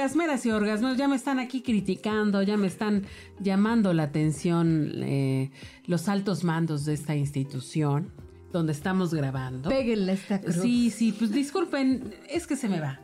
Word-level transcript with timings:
Orgasmeras 0.00 0.46
y 0.46 0.50
orgasmeros, 0.50 0.96
ya 0.96 1.08
me 1.08 1.16
están 1.16 1.38
aquí 1.38 1.60
criticando, 1.60 2.42
ya 2.42 2.56
me 2.56 2.66
están 2.66 3.04
llamando 3.38 3.92
la 3.92 4.04
atención 4.04 4.92
eh, 4.96 5.50
los 5.84 6.08
altos 6.08 6.42
mandos 6.42 6.86
de 6.86 6.94
esta 6.94 7.14
institución 7.14 8.10
donde 8.50 8.72
estamos 8.72 9.12
grabando. 9.12 9.68
Péguenle 9.68 10.14
esta 10.14 10.40
cruz. 10.40 10.56
Sí, 10.56 10.90
sí, 10.90 11.12
pues 11.12 11.32
disculpen, 11.32 12.14
es 12.30 12.46
que 12.46 12.56
se 12.56 12.70
me 12.70 12.80
va. 12.80 12.98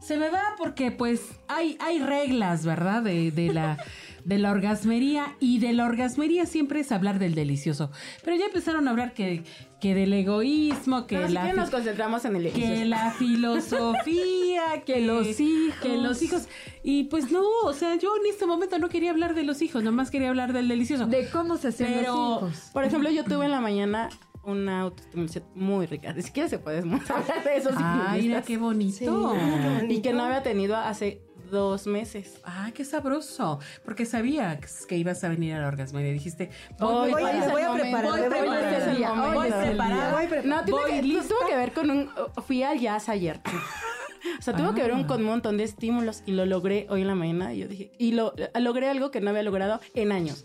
Se 0.00 0.16
me 0.16 0.30
va 0.30 0.54
porque 0.56 0.90
pues 0.90 1.20
hay, 1.46 1.76
hay 1.78 1.98
reglas, 1.98 2.64
¿verdad? 2.64 3.02
De, 3.02 3.30
de 3.30 3.52
la, 3.52 3.76
de 4.24 4.38
la 4.38 4.50
orgasmería 4.50 5.36
y 5.40 5.58
de 5.58 5.72
la 5.72 5.84
orgasmería 5.86 6.46
siempre 6.46 6.80
es 6.80 6.92
hablar 6.92 7.18
del 7.18 7.34
delicioso. 7.34 7.90
Pero 8.24 8.36
ya 8.36 8.46
empezaron 8.46 8.86
a 8.86 8.90
hablar 8.90 9.14
que, 9.14 9.42
que 9.80 9.94
del 9.94 10.12
egoísmo, 10.12 11.06
que 11.06 11.16
No, 11.18 11.28
la... 11.28 11.40
quieren 11.42 11.56
nos 11.60 11.70
concentramos 11.70 12.24
en 12.24 12.36
el 12.36 12.42
que 12.44 12.48
ejercicio. 12.48 12.84
la 12.86 13.10
filosofía, 13.12 14.62
que 14.86 15.00
los 15.00 15.40
hijos. 15.40 15.74
Que 15.82 15.96
los 15.98 16.22
hijos. 16.22 16.48
Y 16.82 17.04
pues 17.04 17.30
no, 17.30 17.42
o 17.64 17.72
sea, 17.72 17.96
yo 17.96 18.10
en 18.16 18.30
este 18.30 18.46
momento 18.46 18.78
no 18.78 18.88
quería 18.88 19.10
hablar 19.10 19.34
de 19.34 19.42
los 19.42 19.62
hijos, 19.62 19.82
nomás 19.82 20.10
quería 20.10 20.28
hablar 20.30 20.52
del 20.52 20.68
delicioso. 20.68 21.06
De 21.06 21.28
cómo 21.30 21.56
se 21.56 21.68
hacen 21.68 21.88
Pero- 21.94 22.40
los 22.40 22.52
hijos. 22.54 22.70
Por 22.72 22.84
ejemplo, 22.84 23.10
yo 23.10 23.24
tuve 23.24 23.46
en 23.46 23.50
la 23.52 23.60
mañana 23.60 24.08
una 24.42 24.80
autoestimulación 24.80 25.44
muy 25.54 25.84
rica. 25.86 26.12
Ni 26.14 26.22
siquiera 26.22 26.48
se 26.48 26.58
puede 26.58 26.78
hablar 26.78 27.44
de 27.44 27.56
eso. 27.56 27.70
Ay, 27.76 28.22
mira 28.22 28.42
qué 28.42 28.56
bonito. 28.56 29.34
Y 29.88 30.00
que 30.00 30.12
no 30.12 30.22
había 30.24 30.42
tenido 30.42 30.76
hace 30.76 31.22
dos 31.50 31.86
meses. 31.86 32.40
Ay, 32.44 32.72
qué 32.72 32.84
sabroso. 32.84 33.58
Porque 33.84 34.06
sabía 34.06 34.58
que 34.88 34.96
ibas 34.96 35.22
a 35.24 35.28
venir 35.28 35.54
a 35.54 35.60
la 35.60 35.68
orgasmería. 35.68 36.12
Dijiste, 36.12 36.50
Hoy, 36.80 37.10
voy, 37.10 37.22
hoy 37.22 37.30
voy, 37.30 37.40
es 37.40 37.50
voy 37.50 37.62
a 37.62 37.72
preparar, 37.72 38.10
voy 38.10 38.20
preparada, 38.28 39.34
voy 40.14 40.26
voy 40.26 40.38
No, 40.44 40.62
voy 40.64 40.64
tuvo 41.28 41.46
que 41.48 41.56
ver 41.56 41.72
con 41.72 41.90
un... 41.90 42.10
Fui 42.46 42.62
al 42.62 42.78
jazz 42.78 43.08
ayer. 43.08 43.40
O 44.38 44.42
sea, 44.42 44.54
tuvo 44.54 44.74
que 44.74 44.82
ver 44.82 44.92
un- 44.92 45.04
con 45.04 45.20
un 45.20 45.26
montón 45.26 45.56
de 45.56 45.64
estímulos 45.64 46.22
y 46.26 46.32
lo 46.32 46.44
logré 46.46 46.86
hoy 46.90 47.00
en 47.02 47.06
la 47.08 47.14
mañana. 47.14 47.52
Y 47.54 47.58
yo 47.60 47.68
dije, 47.68 47.90
y 47.98 48.12
lo 48.12 48.34
logré 48.58 48.88
algo 48.88 49.10
que 49.10 49.20
no 49.20 49.30
había 49.30 49.42
logrado 49.42 49.80
en 49.94 50.12
años, 50.12 50.44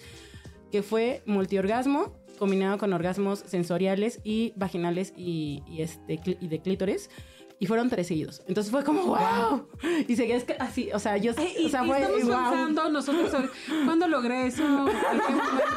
que 0.71 0.81
fue 0.81 1.21
multiorgasmo 1.25 2.13
combinado 2.37 2.77
con 2.77 2.91
orgasmos 2.91 3.39
sensoriales 3.39 4.19
y 4.25 4.51
vaginales 4.57 5.13
y, 5.15 5.63
y 5.67 5.81
este, 5.81 6.19
y 6.25 6.47
de 6.47 6.59
clítoris. 6.61 7.09
Y 7.57 7.67
fueron 7.67 7.89
tres 7.89 8.07
seguidos. 8.07 8.41
Entonces 8.47 8.69
fue 8.71 8.83
como, 8.83 9.03
wow. 9.05 9.67
Y 10.07 10.15
seguía 10.17 10.35
es 10.35 10.43
que 10.43 10.53
así, 10.59 10.89
o 10.93 10.99
sea, 10.99 11.15
yo, 11.17 11.31
Eh, 11.31 11.53
y, 11.59 11.65
o 11.65 11.69
sea, 11.69 11.83
y 11.85 11.87
fue 11.87 11.99
estamos 12.01 12.23
wow. 12.25 12.51
pensando 12.51 12.89
nosotros 12.89 13.31
sobre 13.31 13.49
cuándo 13.85 14.07
logré 14.09 14.47
eso. 14.47 14.63
¿En 14.63 14.85
qué 14.87 15.33
momento? 15.33 15.73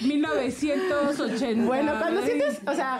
1980. 0.00 1.64
Bueno, 1.66 1.92
cuando 1.98 2.22
sientes, 2.24 2.58
o 2.66 2.74
sea, 2.74 2.98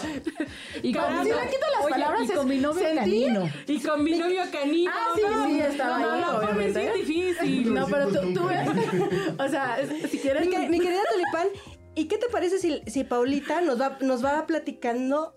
Y 0.82 0.92
cuando 0.92 1.22
si 1.24 1.30
me 1.30 1.46
quito 1.48 1.66
las 1.76 1.84
Oye, 1.84 1.90
palabras, 1.90 2.22
y 2.24 2.26
con 2.28 2.38
es 2.40 2.46
mi 2.46 2.58
novio 2.58 2.82
sentir- 2.86 2.98
canino. 2.98 3.50
Y 3.66 3.80
con 3.80 4.04
mi 4.04 4.18
novio 4.18 4.42
canino. 4.52 4.92
Ah, 4.94 5.06
sí, 5.16 5.22
no, 5.28 5.46
sí, 5.46 5.60
estaba 5.60 5.98
no, 5.98 6.10
ahí, 6.12 6.20
no, 6.20 6.36
obviamente. 6.38 6.86
es 6.86 6.94
difícil. 7.06 7.74
No, 7.74 7.86
pero 7.86 8.08
tú, 8.08 8.32
tú 8.34 8.46
ves, 8.46 8.68
o 9.38 9.48
sea, 9.48 9.78
si 10.10 10.18
quieres... 10.18 10.46
Mi, 10.46 10.68
mi 10.68 10.78
querida 10.80 11.00
Tulipán, 11.10 11.48
¿y 11.94 12.04
qué 12.06 12.18
te 12.18 12.28
parece 12.28 12.58
si, 12.58 12.82
si 12.86 13.04
Paulita 13.04 13.60
nos 13.60 13.80
va, 13.80 13.98
nos 14.00 14.24
va 14.24 14.46
platicando 14.46 15.34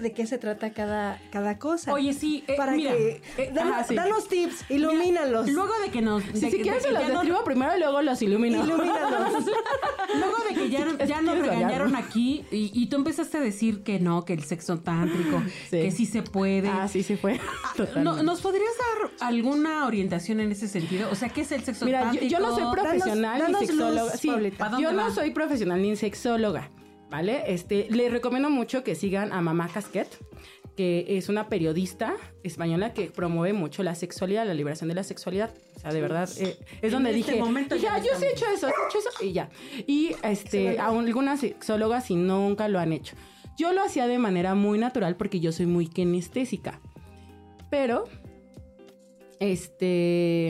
de 0.00 0.12
qué 0.12 0.26
se 0.26 0.38
trata 0.38 0.72
cada, 0.72 1.20
cada 1.30 1.58
cosa? 1.58 1.92
Oye, 1.92 2.12
sí, 2.12 2.44
eh, 2.46 2.54
Para 2.56 2.72
mira, 2.72 2.92
que. 2.92 3.22
eh, 3.38 3.50
danos, 3.54 3.72
ajá, 3.74 3.84
sí. 3.84 3.94
danos 3.94 4.28
tips, 4.28 4.64
ilumínalos. 4.70 5.50
Luego 5.50 5.72
de 5.82 5.90
que 5.90 6.02
nos. 6.02 6.22
Si, 6.24 6.32
de 6.32 6.50
si 6.50 6.56
que- 6.56 6.62
quieres 6.62 6.82
de 6.82 6.88
se 6.90 6.94
que 6.94 7.00
los 7.02 7.08
describo 7.12 7.44
primero 7.44 7.76
y 7.76 7.78
luego 7.80 8.02
los 8.02 8.20
ilumino. 8.22 8.64
Ilumínalos. 8.64 9.44
Luego 10.16 10.36
de 10.48 10.54
que 10.54 10.70
ya, 10.70 10.80
ya 11.06 11.20
nos 11.22 11.34
¿Quieres 11.34 11.50
regañaron 11.50 11.96
aquí 11.96 12.44
y, 12.52 12.70
y 12.72 12.86
tú 12.86 12.96
empezaste 12.96 13.38
a 13.38 13.40
decir 13.40 13.82
que 13.82 13.98
no, 13.98 14.24
que 14.24 14.32
el 14.34 14.44
sexo 14.44 14.78
tántrico, 14.78 15.42
Sí. 15.70 15.80
que 15.80 15.90
sí 15.90 16.06
se 16.06 16.22
puede. 16.22 16.68
Ah, 16.68 16.86
sí, 16.88 17.02
sí 17.02 17.16
fue. 17.16 17.40
No, 17.76 17.84
Totalmente. 17.86 18.22
¿Nos 18.22 18.40
podrías 18.40 18.70
dar 18.78 19.10
alguna 19.28 19.86
orientación 19.86 20.38
en 20.40 20.52
ese 20.52 20.68
sentido? 20.68 21.08
O 21.10 21.14
sea, 21.16 21.28
¿qué 21.30 21.40
es 21.40 21.50
el 21.52 21.64
sexo 21.64 21.84
Mira, 21.86 22.00
yo, 22.00 22.06
tántrico? 22.10 22.30
yo 22.32 22.38
no 22.38 22.54
soy 22.54 22.64
profesional 22.80 23.40
danos 23.40 23.60
ni 23.60 23.66
sexóloga. 23.66 24.02
luz, 24.04 24.12
Sí, 24.20 24.28
Paulita. 24.28 24.64
¿A 24.64 24.68
dónde 24.68 24.82
yo 24.84 24.92
no 24.92 25.02
va? 25.02 25.10
soy 25.10 25.30
profesional 25.32 25.82
ni 25.82 25.96
sexóloga, 25.96 26.70
¿vale? 27.10 27.44
Este, 27.48 27.86
les 27.90 28.10
recomiendo 28.10 28.50
mucho 28.50 28.84
que 28.84 28.94
sigan 28.94 29.32
a 29.32 29.40
Mamá 29.40 29.68
Casquet, 29.68 30.08
que 30.76 31.04
es 31.08 31.28
una 31.28 31.48
periodista 31.48 32.14
española 32.42 32.92
que 32.92 33.06
promueve 33.06 33.52
mucho 33.52 33.82
la 33.82 33.94
sexualidad, 33.94 34.46
la 34.46 34.54
liberación 34.54 34.88
de 34.88 34.94
la 34.94 35.04
sexualidad. 35.04 35.50
O 35.76 35.80
sea, 35.80 35.92
de 35.92 36.00
verdad, 36.00 36.28
eh, 36.38 36.58
es 36.82 36.92
donde 36.92 37.10
este 37.10 37.32
dije, 37.32 37.42
ya 37.80 37.98
yo 37.98 38.10
sí 38.18 38.24
he 38.24 38.32
hecho 38.32 38.46
eso, 38.52 38.68
he 38.68 38.70
hecho 38.70 38.98
eso, 38.98 39.24
y 39.24 39.32
ya. 39.32 39.48
Y 39.86 40.16
este, 40.22 40.78
a 40.78 40.88
algunas 40.88 41.40
sexólogas 41.40 42.06
sí 42.06 42.16
nunca 42.16 42.68
lo 42.68 42.80
han 42.80 42.92
hecho. 42.92 43.14
Yo 43.56 43.72
lo 43.72 43.84
hacía 43.84 44.08
de 44.08 44.18
manera 44.18 44.54
muy 44.54 44.78
natural 44.78 45.16
porque 45.16 45.38
yo 45.38 45.52
soy 45.52 45.66
muy 45.66 45.86
kinestésica. 45.86 46.80
Pero, 47.70 48.04
este, 49.38 50.48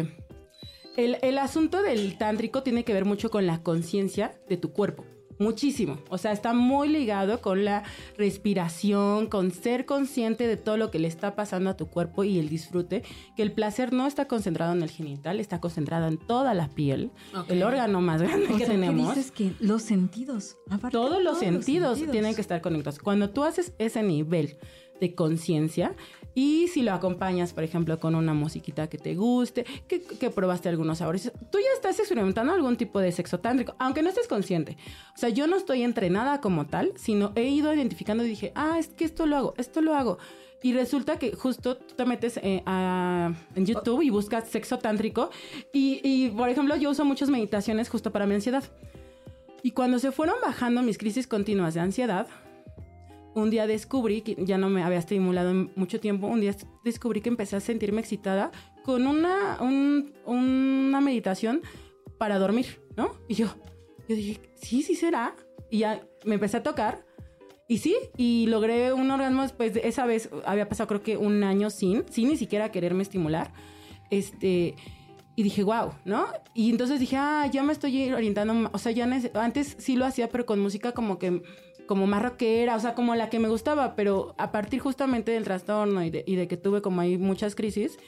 el, 0.97 1.19
el 1.20 1.38
asunto 1.38 1.82
del 1.82 2.16
tántrico 2.16 2.62
tiene 2.62 2.84
que 2.84 2.94
ver 2.94 3.04
mucho 3.04 3.31
con 3.31 3.47
la 3.47 3.62
conciencia 3.62 4.34
de 4.48 4.56
tu 4.56 4.72
cuerpo. 4.72 5.04
Muchísimo. 5.39 5.99
O 6.09 6.19
sea, 6.19 6.33
está 6.33 6.53
muy 6.53 6.89
ligado 6.89 7.41
con 7.41 7.65
la 7.65 7.83
respiración, 8.17 9.27
con 9.27 9.50
ser 9.50 9.87
consciente 9.87 10.47
de 10.47 10.56
todo 10.56 10.77
lo 10.77 10.91
que 10.91 10.99
le 10.99 11.09
está 11.09 11.34
pasando 11.34 11.71
a 11.71 11.77
tu 11.77 11.87
cuerpo 11.87 12.25
y 12.25 12.39
el 12.39 12.49
disfrute. 12.49 13.03
Que 13.37 13.43
el 13.43 13.53
placer 13.53 13.93
no 13.93 14.06
está 14.06 14.27
concentrado 14.27 14.73
en 14.73 14.83
el 14.83 14.91
genital, 14.91 15.41
está 15.41 15.61
concentrado 15.61 16.06
en 16.09 16.19
toda 16.19 16.55
la 16.55 16.69
piel. 16.69 17.11
El 17.49 17.62
órgano 17.62 18.00
más 18.00 18.23
grande 18.23 18.47
O 18.47 18.56
que 18.56 18.59
sea, 18.59 18.67
¿qué 18.67 18.73
tenemos. 18.73 19.15
dices 19.15 19.31
que 19.31 19.53
los 19.61 19.83
sentidos. 19.83 20.56
Todos 20.91 21.23
los 21.23 21.39
sentidos 21.39 21.99
sentidos. 21.99 22.12
tienen 22.12 22.34
que 22.34 22.41
estar 22.41 22.61
conectados. 22.61 22.99
Cuando 22.99 23.31
tú 23.31 23.44
haces 23.44 23.73
ese 23.78 24.03
nivel 24.03 24.56
de 25.00 25.15
conciencia 25.15 25.94
y 26.37 26.66
si 26.69 26.82
lo 26.82 26.93
acompañas, 26.93 27.53
por 27.53 27.62
ejemplo, 27.62 28.00
con 28.00 28.15
una 28.16 28.34
musiquita 28.34 28.88
que 28.88 28.99
te 28.99 29.15
guste, 29.15 29.65
que, 29.87 30.03
que 30.03 30.31
probaste 30.31 30.69
algunos 30.69 30.99
sabores, 30.99 31.31
tú 31.50 31.59
ya 31.59 31.69
estás 31.75 31.99
experimentando 32.00 32.53
algún 32.53 32.77
tipo 32.77 32.99
de 32.99 33.12
sexo 33.12 33.38
tántrico, 33.38 33.77
aunque 33.78 34.03
no 34.03 34.09
estés 34.09 34.27
consciente. 34.27 34.77
O 35.15 35.19
sea, 35.19 35.28
yo 35.28 35.47
no 35.47 35.56
estoy 35.56 35.82
entrenada 35.82 36.41
como 36.41 36.66
tal, 36.66 36.93
sino 36.97 37.32
he 37.37 37.44
ido 37.44 37.72
identificando 37.72 38.25
y 38.25 38.28
dije, 38.28 38.50
ah, 38.56 38.78
es 38.81 38.88
que 38.88 39.05
esto 39.05 39.27
lo 39.27 39.37
hago, 39.37 39.55
esto 39.59 39.81
lo 39.81 39.94
hago. 39.94 40.19
Y 40.60 40.72
resulta 40.72 41.19
que 41.19 41.32
justo 41.37 41.76
tú 41.76 41.94
te 41.94 42.05
metes 42.06 42.38
eh, 42.38 42.62
a- 42.66 43.32
en 43.55 43.66
YouTube 43.66 44.00
y 44.03 44.09
buscas 44.11 44.49
sexo 44.49 44.78
tántrico. 44.78 45.31
Y, 45.75 46.00
y, 46.03 46.31
por 46.31 46.49
ejemplo, 46.49 46.75
yo 46.76 46.91
uso 46.91 47.05
muchas 47.05 47.28
meditaciones 47.28 47.91
justo 47.91 48.11
para 48.12 48.26
mi 48.26 48.34
ansiedad. 48.34 48.65
Y 49.62 49.72
cuando 49.72 49.99
se 49.99 50.11
fueron 50.11 50.37
bajando 50.43 50.82
mis 50.82 50.97
crisis 50.99 51.26
continuas 51.26 51.75
de 51.75 51.81
ansiedad, 51.81 52.26
un 53.34 53.50
día 53.50 53.67
descubrí 53.67 54.22
que 54.22 54.37
ya 54.39 54.59
no 54.59 54.69
me 54.71 54.83
había 54.83 54.99
estimulado 54.99 55.50
en 55.50 55.71
mucho 55.77 56.00
tiempo. 56.00 56.27
Un 56.27 56.41
día 56.41 56.55
descubrí 56.84 57.21
que 57.21 57.28
empecé 57.28 57.56
a 57.56 57.61
sentirme 57.61 58.00
excitada 58.00 58.50
con 58.84 59.06
una, 59.06 59.59
un- 59.61 60.12
una 60.25 61.00
meditación 61.00 61.62
para 62.19 62.39
dormir, 62.39 62.81
¿no? 62.97 63.12
Y 63.28 63.34
yo, 63.34 63.47
yo 64.09 64.17
dije, 64.17 64.41
sí, 64.55 64.83
sí 64.83 64.94
será. 64.94 65.34
Y 65.71 65.78
ya 65.78 66.00
me 66.25 66.34
empecé 66.34 66.59
a 66.59 66.62
tocar. 66.62 67.05
Y 67.67 67.78
sí, 67.78 67.97
y 68.17 68.47
logré 68.49 68.93
un 68.93 69.11
orgasmo 69.11 69.43
después 69.43 69.73
de 69.75 69.89
esa 69.89 70.05
vez, 70.06 70.28
había 70.44 70.69
pasado 70.69 70.87
creo 70.87 71.03
que 71.03 71.17
un 71.17 71.43
año 71.44 71.71
sin, 71.71 72.05
sin 72.11 72.28
ni 72.28 72.37
siquiera 72.37 72.71
quererme 72.71 73.03
estimular. 73.03 73.53
Este, 74.11 74.75
y 75.34 75.43
dije, 75.43 75.62
wow, 75.65 75.93
¿no? 76.05 76.26
Y 76.55 76.70
entonces 76.70 77.00
dije, 77.00 77.17
ah, 77.17 77.49
ya 77.50 77.62
me 77.62 77.73
estoy 77.73 78.12
orientando, 78.12 78.70
o 78.73 78.79
sea, 78.79 78.93
ya 78.93 79.08
antes 79.35 79.76
sí 79.79 79.97
lo 79.97 80.05
hacía, 80.05 80.29
pero 80.29 80.47
con 80.47 80.61
música 80.61 80.93
como 80.93 81.19
que, 81.19 81.43
como 81.86 82.06
más 82.06 82.22
rockera, 82.22 82.76
o 82.76 82.81
sea, 82.81 82.94
como 82.94 83.14
la 83.14 83.31
que 83.31 83.38
me 83.38 83.48
gustaba, 83.48 83.94
pero 83.96 84.34
a 84.38 84.52
partir 84.52 84.81
justamente 84.81 85.32
del 85.32 85.44
trastorno 85.44 86.04
y 86.04 86.10
de, 86.10 86.25
y 86.26 86.36
de 86.36 86.48
que 86.48 86.56
tuve 86.56 86.82
como 86.82 87.00
ahí 87.00 87.19
muchas 87.19 87.54
crisis, 87.54 87.98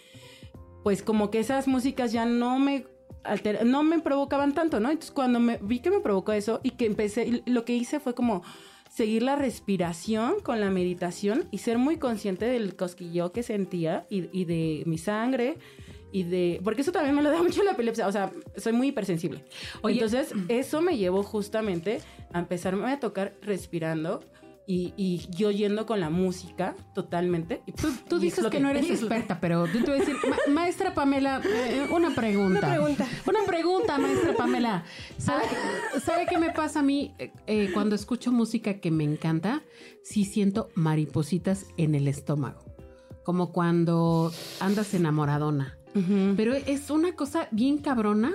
pues 0.82 1.02
como 1.02 1.30
que 1.30 1.40
esas 1.40 1.66
músicas 1.68 2.12
ya 2.12 2.24
no 2.26 2.58
me 2.58 2.86
alter- 3.24 3.64
no 3.64 3.82
me 3.82 3.98
provocaban 4.00 4.54
tanto, 4.54 4.78
¿no? 4.80 4.90
Entonces 4.90 5.10
cuando 5.10 5.40
me 5.40 5.58
vi 5.60 5.80
que 5.80 5.90
me 5.90 6.00
provocó 6.00 6.32
eso 6.32 6.60
y 6.62 6.70
que 6.72 6.86
empecé, 6.86 7.42
lo 7.46 7.64
que 7.64 7.74
hice 7.74 7.98
fue 8.00 8.14
como 8.14 8.42
seguir 8.88 9.22
la 9.22 9.34
respiración 9.36 10.34
con 10.42 10.60
la 10.60 10.70
meditación 10.70 11.48
y 11.50 11.58
ser 11.58 11.76
muy 11.76 11.96
consciente 11.98 12.44
del 12.46 12.76
cosquilleo 12.76 13.32
que 13.32 13.42
sentía 13.42 14.06
y, 14.08 14.28
y 14.32 14.44
de 14.44 14.84
mi 14.86 14.96
sangre 14.96 15.58
y 16.12 16.22
de... 16.22 16.60
Porque 16.62 16.82
eso 16.82 16.92
también 16.92 17.14
me 17.16 17.22
lo 17.22 17.30
da 17.30 17.42
mucho 17.42 17.62
la 17.64 17.72
epilepsia, 17.72 18.06
o 18.06 18.12
sea, 18.12 18.30
soy 18.56 18.72
muy 18.72 18.88
hipersensible. 18.88 19.44
Oye, 19.82 19.94
Entonces 19.96 20.32
eso 20.48 20.80
me 20.80 20.96
llevó 20.96 21.24
justamente 21.24 22.00
a 22.32 22.38
empezarme 22.38 22.90
a 22.90 23.00
tocar 23.00 23.34
respirando 23.42 24.20
y, 24.68 24.92
y 24.96 25.28
yo 25.30 25.52
yendo 25.52 25.86
con 25.86 26.00
la 26.00 26.10
música 26.10 26.74
totalmente. 26.92 27.62
Y, 27.66 27.72
Tú, 27.72 27.88
tú 28.08 28.16
y 28.16 28.20
dices 28.22 28.38
exploté. 28.40 28.56
que 28.56 28.62
no 28.64 28.70
eres 28.70 28.90
experta, 28.90 29.38
pero 29.40 29.64
yo 29.66 29.84
te 29.84 29.90
voy 29.92 30.00
a 30.00 30.04
decir, 30.04 30.16
ma- 30.28 30.52
maestra 30.52 30.92
Pamela, 30.92 31.40
eh, 31.44 31.86
una 31.92 32.12
pregunta. 32.16 32.58
Una 32.58 32.68
pregunta. 32.74 33.06
Una 33.28 33.44
pregunta, 33.46 33.98
maestra 33.98 34.34
Pamela. 34.34 34.84
¿Sabe, 35.18 35.44
¿sabe 36.04 36.26
qué 36.28 36.38
me 36.38 36.50
pasa 36.50 36.80
a 36.80 36.82
mí 36.82 37.14
eh, 37.18 37.30
eh, 37.46 37.70
cuando 37.72 37.94
escucho 37.94 38.32
música 38.32 38.80
que 38.80 38.90
me 38.90 39.04
encanta? 39.04 39.62
Sí 40.02 40.24
siento 40.24 40.68
maripositas 40.74 41.66
en 41.76 41.94
el 41.94 42.08
estómago. 42.08 42.64
Como 43.24 43.52
cuando 43.52 44.32
andas 44.60 44.92
enamoradona. 44.94 45.76
Pero 46.36 46.52
es 46.54 46.90
una 46.90 47.14
cosa 47.14 47.48
bien 47.52 47.78
cabrona 47.78 48.32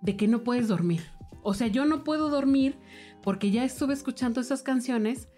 de 0.00 0.16
que 0.16 0.26
no 0.28 0.42
puedes 0.42 0.66
dormir. 0.66 1.02
O 1.42 1.54
sea, 1.54 1.66
yo 1.66 1.84
no 1.84 2.04
puedo 2.04 2.28
dormir 2.28 2.76
porque 3.22 3.50
ya 3.50 3.64
estuve 3.64 3.94
escuchando 3.94 4.40
esas 4.40 4.62
canciones 4.62 5.28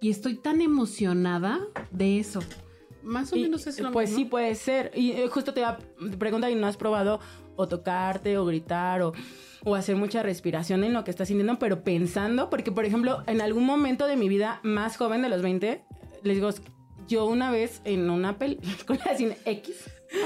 y 0.00 0.10
estoy 0.10 0.36
tan 0.36 0.60
emocionada 0.60 1.60
de 1.90 2.18
eso. 2.18 2.40
Más 3.02 3.32
o 3.32 3.36
Y, 3.36 3.42
menos 3.42 3.66
es 3.66 3.78
lo 3.80 3.92
Pues 3.92 4.10
mismo. 4.10 4.24
sí 4.24 4.30
puede 4.30 4.54
ser. 4.54 4.90
Y 4.94 5.12
eh, 5.12 5.28
justo 5.28 5.52
te 5.54 5.60
iba 5.60 5.70
a 5.70 5.78
preguntar, 6.18 6.50
¿y 6.50 6.54
no 6.54 6.66
has 6.66 6.76
probado 6.76 7.20
o 7.56 7.68
tocarte 7.68 8.36
o 8.38 8.44
gritar 8.46 9.02
o, 9.02 9.12
o 9.62 9.74
hacer 9.74 9.96
mucha 9.96 10.22
respiración 10.22 10.84
en 10.84 10.92
lo 10.94 11.04
que 11.04 11.10
estás 11.10 11.28
sintiendo, 11.28 11.58
pero 11.58 11.84
pensando? 11.84 12.48
Porque, 12.50 12.72
por 12.72 12.84
ejemplo, 12.86 13.22
en 13.26 13.40
algún 13.40 13.64
momento 13.64 14.06
de 14.06 14.16
mi 14.16 14.28
vida 14.28 14.60
más 14.62 14.96
joven 14.96 15.20
de 15.22 15.28
los 15.28 15.42
20, 15.42 15.84
les 16.22 16.34
digo, 16.36 16.48
yo 17.06 17.26
una 17.26 17.50
vez 17.50 17.82
en 17.84 18.08
una 18.08 18.38
película 18.38 19.16
sin 19.16 19.34
X, 19.44 19.76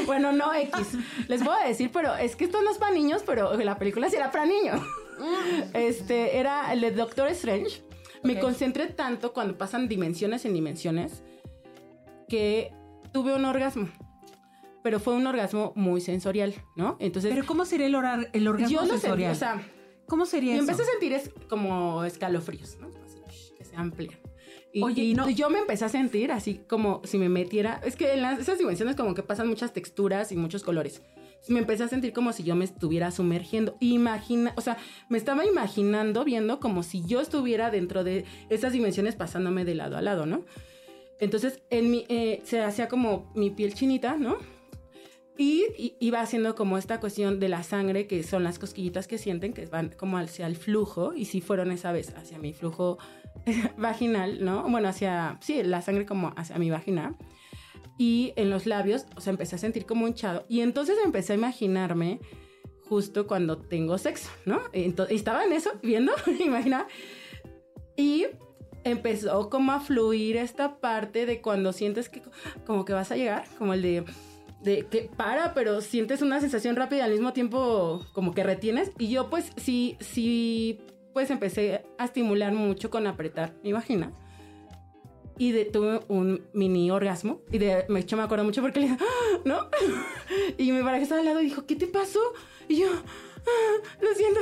bueno, 0.07 0.31
no 0.33 0.55
X, 0.55 0.93
les 1.29 1.43
voy 1.43 1.55
a 1.63 1.67
decir, 1.67 1.91
pero 1.93 2.15
es 2.15 2.37
que 2.37 2.45
esto 2.45 2.63
no 2.63 2.71
es 2.71 2.79
para 2.79 2.93
niños, 2.95 3.23
pero 3.27 3.55
la 3.57 3.77
película 3.79 4.09
sí 4.09 4.17
era 4.17 4.31
para 4.31 4.47
niños. 4.47 4.81
Este, 5.75 6.39
era 6.39 6.73
el 6.73 6.81
de 6.81 6.91
Doctor 6.93 7.29
Strange. 7.29 7.83
Me 8.23 8.35
Ok. 8.35 8.41
concentré 8.41 8.87
tanto 8.87 9.33
cuando 9.33 9.57
pasan 9.57 9.89
dimensiones 9.89 10.45
en 10.45 10.53
dimensiones 10.55 11.23
que 12.29 12.73
tuve 13.13 13.35
un 13.35 13.45
orgasmo. 13.45 13.89
Pero 14.83 15.01
fue 15.01 15.15
un 15.15 15.27
orgasmo 15.27 15.73
muy 15.77 16.01
sensorial, 16.01 16.55
¿no? 16.77 16.97
Entonces, 17.01 17.33
Pero 17.35 17.47
¿cómo 17.47 17.65
sería 17.65 17.87
el, 17.87 17.95
horar- 17.95 18.31
el 18.33 18.47
orgasmo 18.49 18.71
yo 18.75 18.81
lo 18.83 18.87
sentí, 18.87 19.01
sensorial? 19.03 19.33
o 19.33 19.35
sea, 19.35 19.63
¿Cómo 20.07 20.25
sería 20.25 20.53
y 20.53 20.55
eso? 20.55 20.63
empecé 20.63 20.83
a 20.83 20.87
sentir 20.87 21.13
es 21.13 21.31
como 21.49 22.05
escalofríos, 22.05 22.79
¿no? 22.81 22.89
Así, 23.05 23.21
que 23.57 23.65
se 23.65 23.77
amplían. 23.77 24.19
Y, 24.73 24.83
Oye, 24.83 25.03
y 25.03 25.15
no- 25.15 25.29
yo 25.29 25.51
me 25.51 25.59
empecé 25.59 25.85
a 25.85 25.89
sentir 25.89 26.31
así 26.33 26.61
como 26.69 27.03
si 27.05 27.19
me 27.19 27.29
metiera. 27.29 27.81
Es 27.85 27.97
que 27.97 28.15
en 28.15 28.23
las- 28.23 28.39
esas 28.39 28.59
dimensiones, 28.59 28.97
como 28.97 29.15
que 29.15 29.23
pasan 29.23 29.49
muchas 29.49 29.73
texturas 29.73 30.31
y 30.33 30.37
muchos 30.37 30.63
colores. 30.63 31.03
Me 31.49 31.61
empecé 31.61 31.85
a 31.85 31.89
sentir 31.89 32.13
como 32.13 32.33
si 32.33 32.43
yo 32.43 32.55
me 32.55 32.65
estuviera 32.65 33.11
sumergiendo. 33.11 33.77
Imagina, 33.81 34.53
o 34.57 34.61
sea, 34.61 34.77
me 35.09 35.19
estaba 35.19 35.45
imaginando, 35.47 36.25
viendo 36.25 36.61
como 36.61 36.83
si 36.83 37.05
yo 37.05 37.21
estuviera 37.21 37.71
dentro 37.71 38.05
de 38.05 38.25
esas 38.51 38.73
dimensiones 38.73 39.17
pasándome 39.17 39.65
de 39.65 39.75
lado 39.75 39.97
a 39.97 40.03
lado, 40.03 40.27
¿no? 40.27 40.45
Entonces, 41.21 41.63
en 41.71 41.91
mi, 41.91 42.05
eh, 42.09 42.43
se 42.45 42.63
hacía 42.63 42.89
como 42.89 43.33
mi 43.35 43.51
piel 43.51 43.75
chinita, 43.75 44.17
¿no? 44.17 44.37
Y, 45.37 45.67
y 45.77 45.97
iba 46.01 46.21
haciendo 46.21 46.55
como 46.55 46.79
esta 46.79 47.01
cuestión 47.01 47.39
de 47.39 47.49
la 47.49 47.63
sangre, 47.63 48.07
que 48.07 48.23
son 48.23 48.43
las 48.45 48.59
cosquillitas 48.59 49.07
que 49.07 49.19
sienten, 49.19 49.53
que 49.53 49.67
van 49.67 49.91
como 49.91 50.19
hacia 50.19 50.47
el 50.47 50.57
flujo, 50.57 51.15
y 51.15 51.27
si 51.27 51.41
fueron 51.41 51.71
esa 51.71 51.93
vez 51.93 52.13
hacia 52.17 52.39
mi 52.39 52.53
flujo 52.53 52.99
vaginal, 53.77 54.45
¿no? 54.45 54.69
Bueno, 54.69 54.89
hacia, 54.89 55.39
sí, 55.41 55.63
la 55.63 55.83
sangre 55.83 56.07
como 56.07 56.33
hacia 56.37 56.59
mi 56.59 56.71
vagina. 56.71 57.17
Y 57.99 58.33
en 58.37 58.49
los 58.49 58.67
labios, 58.67 59.07
o 59.17 59.21
sea, 59.21 59.33
empecé 59.33 59.57
a 59.57 59.59
sentir 59.59 59.85
como 59.85 60.07
hinchado. 60.07 60.45
Y 60.49 60.61
entonces 60.61 60.97
empecé 61.05 61.33
a 61.33 61.37
imaginarme 61.37 62.21
justo 62.89 63.27
cuando 63.27 63.59
tengo 63.59 63.99
sexo, 63.99 64.31
¿no? 64.47 64.61
Entonces, 64.73 65.17
estaba 65.17 65.45
en 65.45 65.53
eso, 65.53 65.71
viendo, 65.83 66.13
imaginaba. 66.41 66.87
Y 67.97 68.27
empezó 68.85 69.51
como 69.51 69.73
a 69.73 69.81
fluir 69.81 70.37
esta 70.37 70.79
parte 70.79 71.27
de 71.27 71.43
cuando 71.43 71.73
sientes 71.73 72.09
que 72.09 72.23
como 72.65 72.85
que 72.85 72.93
vas 72.93 73.11
a 73.11 73.17
llegar, 73.17 73.45
como 73.59 73.75
el 73.75 73.83
de 73.83 74.05
de 74.63 74.87
que 74.87 75.11
para, 75.17 75.55
pero 75.55 75.81
sientes 75.81 76.23
una 76.23 76.41
sensación 76.41 76.77
rápida 76.77 76.99
y 76.99 77.03
al 77.03 77.13
mismo 77.13 77.33
tiempo 77.33 78.05
como 78.13 78.35
que 78.35 78.43
retienes. 78.43 78.91
Y 78.99 79.09
yo 79.09 79.31
pues 79.31 79.53
sí, 79.57 79.97
sí, 80.01 80.81
pues 81.13 81.31
empecé 81.31 81.85
a 81.99 82.05
estimular 82.05 82.53
mucho 82.53 82.91
con 82.91 83.07
apretar 83.07 83.55
mi 83.63 83.73
vagina. 83.73 84.13
Y 85.39 85.53
de, 85.53 85.65
tuve 85.67 86.01
un 86.09 86.43
mini 86.53 86.91
orgasmo. 86.91 87.41
Y 87.53 87.59
de 87.59 87.85
me, 87.89 88.05
yo 88.05 88.17
me 88.17 88.25
acuerdo 88.25 88.45
mucho 88.45 88.61
porque 88.61 88.81
le 88.81 88.89
dije, 88.89 88.99
"Ah", 89.01 89.39
¿no? 89.45 89.69
y 90.59 90.73
mi 90.73 90.83
pareja 90.83 91.03
estaba 91.05 91.21
al 91.21 91.27
lado 91.27 91.41
y 91.41 91.45
dijo, 91.45 91.65
¿qué 91.67 91.77
te 91.77 91.87
pasó? 91.87 92.21
Y 92.69 92.77
yo, 92.81 92.89
"Ah, 92.91 93.89
lo 94.01 94.15
siento. 94.15 94.41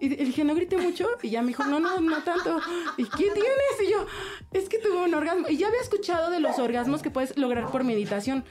Y 0.00 0.08
le 0.10 0.24
dije, 0.24 0.44
no 0.44 0.54
grité 0.54 0.76
mucho. 0.76 1.08
Y 1.22 1.30
ya 1.30 1.42
me 1.42 1.48
dijo, 1.48 1.64
no, 1.64 1.80
no, 1.80 2.00
no 2.00 2.22
tanto. 2.22 2.60
¿Y 2.96 3.04
qué 3.04 3.30
tienes? 3.30 3.82
Y 3.84 3.90
yo, 3.90 4.06
es 4.52 4.68
que 4.68 4.78
tuve 4.78 4.96
un 4.98 5.14
orgasmo. 5.14 5.48
Y 5.48 5.56
ya 5.56 5.68
había 5.68 5.80
escuchado 5.80 6.30
de 6.30 6.40
los 6.40 6.58
orgasmos 6.58 7.02
que 7.02 7.10
puedes 7.10 7.36
lograr 7.36 7.70
por 7.70 7.84
meditación. 7.84 8.44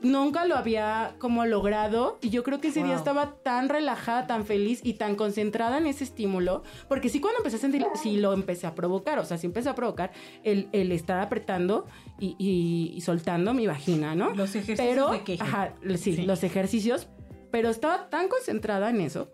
Nunca 0.00 0.44
lo 0.44 0.54
había 0.56 1.14
como 1.18 1.44
logrado 1.44 2.18
y 2.20 2.30
yo 2.30 2.44
creo 2.44 2.60
que 2.60 2.68
ese 2.68 2.84
día 2.84 2.94
estaba 2.94 3.34
tan 3.42 3.68
relajada, 3.68 4.28
tan 4.28 4.44
feliz 4.46 4.80
y 4.84 4.92
tan 4.94 5.16
concentrada 5.16 5.78
en 5.78 5.88
ese 5.88 6.04
estímulo, 6.04 6.62
porque 6.88 7.08
sí 7.08 7.20
cuando 7.20 7.38
empecé 7.38 7.56
a 7.56 7.58
sentir, 7.58 7.84
sí 8.00 8.16
lo 8.16 8.32
empecé 8.32 8.68
a 8.68 8.76
provocar, 8.76 9.18
o 9.18 9.24
sea, 9.24 9.38
sí 9.38 9.46
empecé 9.46 9.68
a 9.70 9.74
provocar 9.74 10.12
el, 10.44 10.68
el 10.70 10.92
estar 10.92 11.18
apretando 11.20 11.86
y, 12.20 12.36
y- 12.38 12.92
y 12.96 13.00
soltando 13.00 13.54
mi 13.54 13.66
vagina, 13.66 14.14
¿no? 14.14 14.30
Los 14.30 14.54
ejercicios 14.54 14.78
pero, 14.78 15.10
de 15.10 15.22
queje. 15.24 15.42
Ajá, 15.42 15.74
sí, 15.96 16.14
Sí. 16.14 16.22
los 16.22 16.44
ejercicios, 16.44 17.08
pero 17.50 17.68
estaba 17.68 18.08
tan 18.08 18.28
concentrada 18.28 18.90
en 18.90 19.00
eso 19.00 19.32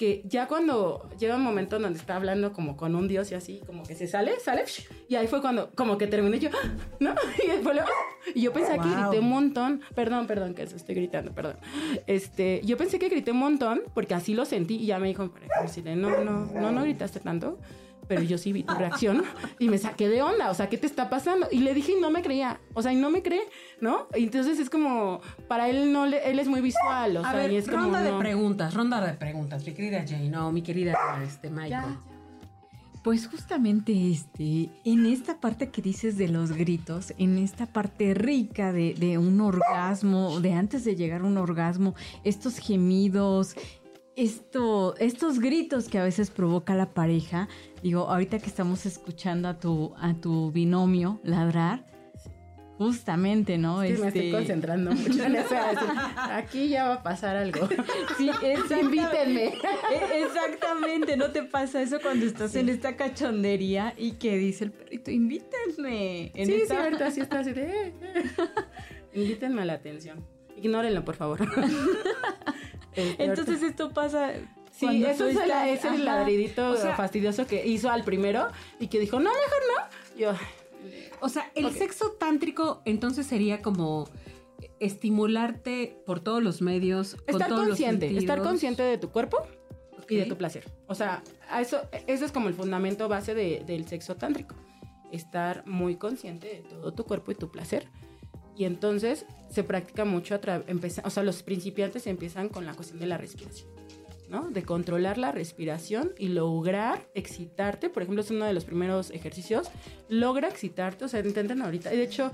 que 0.00 0.22
ya 0.24 0.48
cuando 0.48 1.06
llega 1.18 1.36
un 1.36 1.42
momento 1.42 1.78
donde 1.78 1.98
está 1.98 2.16
hablando 2.16 2.54
como 2.54 2.74
con 2.74 2.94
un 2.94 3.06
dios 3.06 3.30
y 3.32 3.34
así, 3.34 3.60
como 3.66 3.82
que 3.82 3.94
se 3.94 4.06
sale, 4.06 4.40
sale, 4.40 4.64
y 5.10 5.16
ahí 5.16 5.26
fue 5.26 5.42
cuando 5.42 5.70
como 5.72 5.98
que 5.98 6.06
terminé 6.06 6.38
yo, 6.38 6.48
¿no? 7.00 7.14
Y 7.44 7.48
después 7.48 7.76
lo- 7.76 7.82
y 8.34 8.40
yo 8.40 8.50
pensé 8.50 8.78
que 8.78 8.88
grité 8.88 9.18
un 9.20 9.28
montón, 9.28 9.82
perdón, 9.94 10.26
perdón, 10.26 10.54
que 10.54 10.62
eso 10.62 10.74
estoy 10.74 10.94
gritando, 10.94 11.32
perdón. 11.32 11.56
Este, 12.06 12.62
yo 12.64 12.78
pensé 12.78 12.98
que 12.98 13.10
grité 13.10 13.32
un 13.32 13.40
montón 13.40 13.82
porque 13.92 14.14
así 14.14 14.32
lo 14.32 14.46
sentí 14.46 14.76
y 14.76 14.86
ya 14.86 14.98
me 14.98 15.08
dijo, 15.08 15.30
no, 15.94 16.24
no, 16.24 16.46
no, 16.46 16.72
no 16.72 16.82
gritaste 16.82 17.20
tanto. 17.20 17.58
Pero 18.10 18.22
yo 18.22 18.38
sí 18.38 18.52
vi 18.52 18.64
tu 18.64 18.74
reacción 18.74 19.22
y 19.60 19.68
me 19.68 19.78
saqué 19.78 20.08
de 20.08 20.20
onda, 20.20 20.50
o 20.50 20.54
sea, 20.54 20.68
¿qué 20.68 20.76
te 20.76 20.86
está 20.88 21.08
pasando? 21.08 21.46
Y 21.52 21.60
le 21.60 21.74
dije 21.74 21.92
y 21.96 22.00
no 22.00 22.10
me 22.10 22.22
creía, 22.22 22.58
o 22.74 22.82
sea, 22.82 22.92
y 22.92 22.96
no 22.96 23.08
me 23.08 23.22
cree, 23.22 23.42
¿no? 23.80 24.08
Y 24.16 24.24
entonces 24.24 24.58
es 24.58 24.68
como, 24.68 25.20
para 25.46 25.68
él 25.68 25.92
no, 25.92 26.06
le, 26.06 26.28
él 26.28 26.40
es 26.40 26.48
muy 26.48 26.60
visual, 26.60 27.16
o 27.18 27.20
A 27.20 27.30
sea, 27.30 27.40
ver, 27.40 27.52
y 27.52 27.56
es 27.58 27.66
como, 27.68 27.84
ronda 27.84 28.02
de 28.02 28.10
no. 28.10 28.18
preguntas, 28.18 28.74
ronda 28.74 29.00
de 29.00 29.12
preguntas, 29.12 29.64
mi 29.64 29.74
querida 29.74 30.04
Jane, 30.04 30.28
no, 30.28 30.50
mi 30.50 30.60
querida 30.62 30.98
este, 31.24 31.50
Michael. 31.50 31.98
Pues 33.04 33.28
justamente 33.28 34.10
este, 34.10 34.68
en 34.84 35.06
esta 35.06 35.40
parte 35.40 35.70
que 35.70 35.80
dices 35.80 36.18
de 36.18 36.28
los 36.28 36.52
gritos, 36.52 37.14
en 37.16 37.38
esta 37.38 37.64
parte 37.66 38.12
rica 38.12 38.72
de, 38.72 38.92
de 38.92 39.16
un 39.18 39.40
orgasmo, 39.40 40.38
de 40.40 40.52
antes 40.52 40.84
de 40.84 40.96
llegar 40.96 41.22
a 41.22 41.24
un 41.24 41.38
orgasmo, 41.38 41.94
estos 42.24 42.58
gemidos, 42.58 43.54
esto, 44.22 44.94
estos 44.98 45.38
gritos 45.40 45.88
que 45.88 45.98
a 45.98 46.04
veces 46.04 46.30
provoca 46.30 46.74
la 46.74 46.90
pareja, 46.90 47.48
digo, 47.82 48.08
ahorita 48.08 48.38
que 48.38 48.46
estamos 48.46 48.86
escuchando 48.86 49.48
a 49.48 49.58
tu, 49.58 49.94
a 49.98 50.14
tu 50.14 50.50
binomio 50.52 51.20
ladrar, 51.24 51.84
justamente, 52.76 53.58
¿no? 53.58 53.82
Es 53.82 53.96
que 53.96 54.00
me 54.00 54.08
estoy 54.08 54.22
Este, 54.26 54.36
concentrando 54.38 54.92
mucho 54.92 55.22
en 55.24 55.36
eso. 55.36 55.54
Aquí 56.16 56.68
ya 56.70 56.88
va 56.88 56.94
a 56.94 57.02
pasar 57.02 57.36
algo. 57.36 57.68
Sí, 58.16 58.28
exactamente. 58.42 58.80
Invítenme. 58.80 59.44
E- 59.46 60.22
Exactamente, 60.24 61.16
¿no 61.16 61.30
te 61.30 61.42
pasa 61.42 61.82
eso 61.82 61.98
cuando 62.02 62.24
estás 62.26 62.54
en 62.56 62.68
esta 62.70 62.96
cachondería 62.96 63.92
y 63.98 64.12
que 64.12 64.36
dice 64.38 64.64
el 64.64 64.72
perrito, 64.72 65.10
invítenme? 65.10 66.30
En 66.34 66.46
Sí, 66.46 66.52
sí, 66.54 66.60
esta- 66.62 66.82
ahorita 66.84 67.10
sí 67.10 67.20
está 67.20 67.40
así 67.40 67.52
de... 67.52 67.62
eh, 67.64 67.94
eh. 68.02 68.22
Invítenme 69.14 69.62
a 69.62 69.64
la 69.66 69.72
atención. 69.74 70.24
Ignórenlo, 70.56 71.04
por 71.04 71.16
favor. 71.16 71.38
Entonces 72.96 73.62
esto 73.62 73.90
pasa... 73.90 74.32
Sí, 74.72 75.04
eso 75.04 75.26
es, 75.26 75.36
es 75.36 75.84
el 75.84 76.04
ladridito 76.06 76.70
O 76.70 76.76
sea- 76.76 76.96
fastidioso 76.96 77.46
que 77.46 77.66
hizo 77.66 77.90
al 77.90 78.02
primero 78.04 78.48
y 78.78 78.86
que 78.86 78.98
dijo, 78.98 79.18
no, 79.20 79.28
mejor 79.30 79.62
no. 79.76 80.16
Yo, 80.18 80.32
O 81.20 81.28
sea, 81.28 81.50
el 81.54 81.70
sexo 81.72 82.12
tántrico 82.12 82.80
entonces 82.86 83.26
sería 83.26 83.60
como 83.60 84.08
estimularte 84.78 85.96
por 86.06 86.20
todos 86.20 86.42
los 86.42 86.62
medios, 86.62 87.16
estar 87.26 87.50
consciente, 87.50 88.16
estar 88.16 88.42
consciente 88.42 88.82
de 88.82 88.98
tu 88.98 89.10
cuerpo 89.10 89.46
y 90.08 90.16
de 90.16 90.24
tu 90.26 90.36
placer. 90.36 90.64
O 90.86 90.94
sea, 90.94 91.22
a 91.50 91.60
eso, 91.60 91.80
eso 92.06 92.24
es 92.24 92.32
como 92.32 92.48
el 92.48 92.54
fundamento 92.54 93.08
base 93.08 93.34
de- 93.34 93.62
del 93.66 93.86
sexo 93.86 94.16
tántrico. 94.16 94.54
Estar 95.12 95.64
muy 95.66 95.96
consciente 95.96 96.46
de 96.48 96.60
todo 96.62 96.92
tu 96.92 97.04
cuerpo 97.04 97.32
y 97.32 97.34
tu 97.34 97.50
placer. 97.50 97.88
Y 98.60 98.66
entonces 98.66 99.24
se 99.48 99.64
practica 99.64 100.04
mucho 100.04 100.34
a 100.34 100.40
o 101.04 101.08
sea, 101.08 101.22
los 101.22 101.42
principiantes 101.42 102.06
empiezan 102.06 102.50
con 102.50 102.66
la 102.66 102.74
cuestión 102.74 103.00
de 103.00 103.06
la 103.06 103.16
respiración, 103.16 103.70
¿no? 104.28 104.50
De 104.50 104.64
controlar 104.64 105.16
la 105.16 105.32
respiración 105.32 106.12
y 106.18 106.28
lograr 106.28 107.08
excitarte. 107.14 107.88
Por 107.88 108.02
ejemplo, 108.02 108.20
es 108.20 108.30
uno 108.30 108.44
de 108.44 108.52
los 108.52 108.66
primeros 108.66 109.12
ejercicios. 109.12 109.70
Logra 110.10 110.46
excitarte, 110.46 111.06
o 111.06 111.08
sea, 111.08 111.20
intenten 111.20 111.62
ahorita. 111.62 111.94
Y 111.94 111.96
de 111.96 112.02
hecho, 112.02 112.32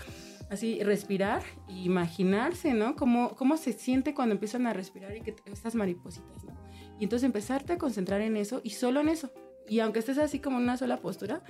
así 0.50 0.82
respirar 0.82 1.44
e 1.68 1.74
imaginarse, 1.74 2.74
¿no? 2.74 2.96
Cómo, 2.96 3.36
cómo 3.36 3.56
se 3.56 3.72
siente 3.72 4.12
cuando 4.12 4.32
empiezan 4.32 4.66
a 4.66 4.72
respirar 4.72 5.16
y 5.16 5.20
que 5.20 5.36
estas 5.52 5.76
maripositas, 5.76 6.42
¿no? 6.42 6.56
Y 6.98 7.04
entonces 7.04 7.24
empezarte 7.24 7.74
a 7.74 7.78
concentrar 7.78 8.20
en 8.20 8.36
eso 8.36 8.60
y 8.64 8.70
solo 8.70 8.98
en 8.98 9.10
eso. 9.10 9.30
Y 9.68 9.78
aunque 9.78 10.00
estés 10.00 10.18
así 10.18 10.40
como 10.40 10.56
en 10.56 10.64
una 10.64 10.76
sola 10.76 10.96
postura, 10.96 11.44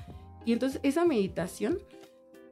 Y 0.44 0.52
entonces 0.52 0.80
esa 0.82 1.06
meditación 1.06 1.78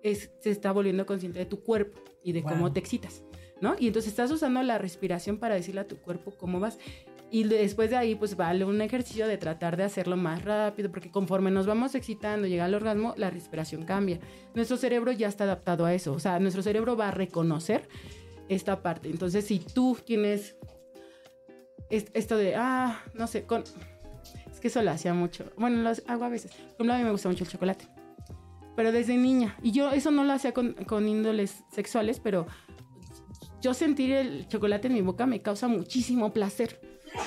es, 0.02 0.31
se 0.40 0.50
está 0.50 0.73
volviendo 0.73 1.04
consciente 1.04 1.38
de 1.38 1.45
tu 1.45 1.62
cuerpo 1.62 2.13
y 2.25 2.33
de 2.33 2.43
cómo 2.43 2.73
te 2.73 2.81
excitas, 2.81 3.23
¿no? 3.61 3.76
Y 3.78 3.87
entonces 3.87 4.11
estás 4.11 4.31
usando 4.33 4.61
la 4.62 4.78
respiración 4.78 5.38
para 5.38 5.54
decirle 5.54 5.83
a 5.83 5.87
tu 5.87 5.99
cuerpo 5.99 6.33
cómo 6.37 6.59
vas. 6.59 6.78
Y 7.31 7.45
después 7.45 7.90
de 7.90 7.97
ahí, 7.97 8.14
pues 8.14 8.37
vale 8.37 8.64
un 8.64 8.81
ejercicio 8.81 9.26
de 9.26 9.37
tratar 9.38 9.76
de 9.76 9.83
hacerlo 9.85 10.16
más 10.16 10.45
rápido, 10.45 10.90
porque 10.90 11.11
conforme 11.11 11.50
nos 11.50 11.66
vamos 11.66 11.95
excitando, 11.95 12.47
llega 12.47 12.64
al 12.64 12.75
orgasmo, 12.75 13.12
la 13.16 13.28
respiración 13.31 13.85
cambia. 13.85 14.21
Nuestro 14.54 14.76
cerebro 14.76 15.11
ya 15.12 15.28
está 15.28 15.45
adaptado 15.45 15.85
a 15.85 15.93
eso, 15.95 16.12
o 16.12 16.21
sea, 16.21 16.38
nuestro 16.38 16.62
cerebro 16.62 16.97
va 16.97 17.09
a 17.09 17.11
reconocer 17.11 17.88
esta 18.49 18.83
parte. 18.83 19.09
Entonces, 19.11 19.45
si 19.47 19.59
tú 19.59 19.97
tienes 20.04 20.57
es- 21.90 22.07
esto 22.14 22.37
de, 22.37 22.54
ah, 22.57 23.02
no 23.14 23.26
sé, 23.26 23.45
con... 23.45 23.64
Es 24.52 24.61
que 24.61 24.69
eso 24.69 24.81
lo 24.83 24.90
hacía 24.93 25.12
mucho. 25.14 25.45
Bueno, 25.57 25.83
lo 25.83 25.90
hago 26.07 26.25
a 26.25 26.28
veces. 26.28 26.52
Por 26.52 26.62
ejemplo, 26.87 26.95
a 26.95 26.99
mí 26.99 27.04
me 27.04 27.11
gusta 27.11 27.28
mucho 27.28 27.45
el 27.45 27.50
chocolate. 27.50 27.87
Pero 28.76 28.93
desde 28.93 29.16
niña. 29.16 29.57
Y 29.62 29.73
yo 29.73 29.90
eso 29.90 30.11
no 30.11 30.25
lo 30.25 30.33
hacía 30.33 30.52
con, 30.52 30.73
con 30.73 31.09
índoles 31.09 31.64
sexuales, 31.71 32.21
pero 32.21 32.47
yo 33.61 33.73
sentir 33.73 34.12
el 34.12 34.47
chocolate 34.49 34.88
en 34.88 34.95
mi 34.95 35.00
boca 35.00 35.26
me 35.26 35.40
causa 35.40 35.69
muchísimo 35.69 36.33
placer, 36.33 36.81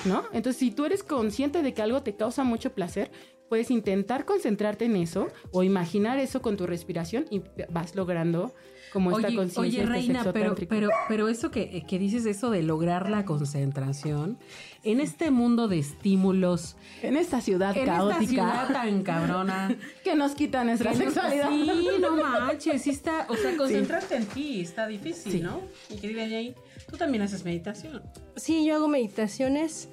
¿no? 0.04 0.24
Entonces, 0.32 0.60
si 0.60 0.70
tú 0.70 0.84
eres 0.84 1.02
consciente 1.02 1.62
de 1.62 1.74
que 1.74 1.82
algo 1.82 2.02
te 2.02 2.14
causa 2.14 2.44
mucho 2.44 2.72
placer, 2.72 3.10
puedes 3.48 3.70
intentar 3.70 4.24
concentrarte 4.24 4.84
en 4.84 4.96
eso 4.96 5.28
o 5.50 5.62
imaginar 5.62 6.18
eso 6.18 6.40
con 6.40 6.56
tu 6.56 6.66
respiración 6.66 7.26
y 7.30 7.42
vas 7.70 7.96
logrando 7.96 8.54
como 8.92 9.10
esta 9.12 9.28
Oye, 9.28 9.36
conciencia. 9.36 9.60
oye, 9.60 9.78
este 9.80 9.86
Reina, 9.92 10.14
sexo 10.24 10.32
pero, 10.32 10.54
pero, 10.68 10.88
pero 11.08 11.28
eso 11.28 11.50
que, 11.50 11.84
que 11.86 11.98
dices, 11.98 12.24
eso 12.26 12.50
de 12.50 12.62
lograr 12.62 13.10
la 13.10 13.24
concentración, 13.24 14.38
en 14.84 15.00
este 15.00 15.30
mundo 15.30 15.68
de 15.68 15.78
estímulos, 15.78 16.76
en 17.02 17.16
esta 17.16 17.40
ciudad 17.40 17.76
en 17.76 17.84
caótica 17.86 18.20
esta 18.22 18.28
ciudad 18.30 18.72
tan 18.72 19.02
cabrona, 19.02 19.76
que 20.04 20.14
nos 20.14 20.32
quita 20.32 20.64
nuestra 20.64 20.92
que 20.92 20.98
sexualidad. 20.98 21.48
Sí, 21.50 21.70
no 22.00 22.16
manches, 22.16 22.82
sí 22.82 22.90
está, 22.90 23.26
o 23.28 23.36
sea, 23.36 23.56
concentrarte 23.56 24.16
en 24.16 24.26
ti 24.26 24.60
está 24.60 24.86
difícil, 24.86 25.32
Sí. 25.32 25.40
¿no? 25.40 25.60
Mi 25.90 25.96
querida 25.98 26.28
Jay, 26.28 26.54
tú 26.90 26.96
también 26.96 27.22
haces 27.22 27.44
meditación. 27.44 28.02
Sí, 28.36 28.64
yo 28.64 28.76
hago 28.76 28.88
meditaciones. 28.88 29.88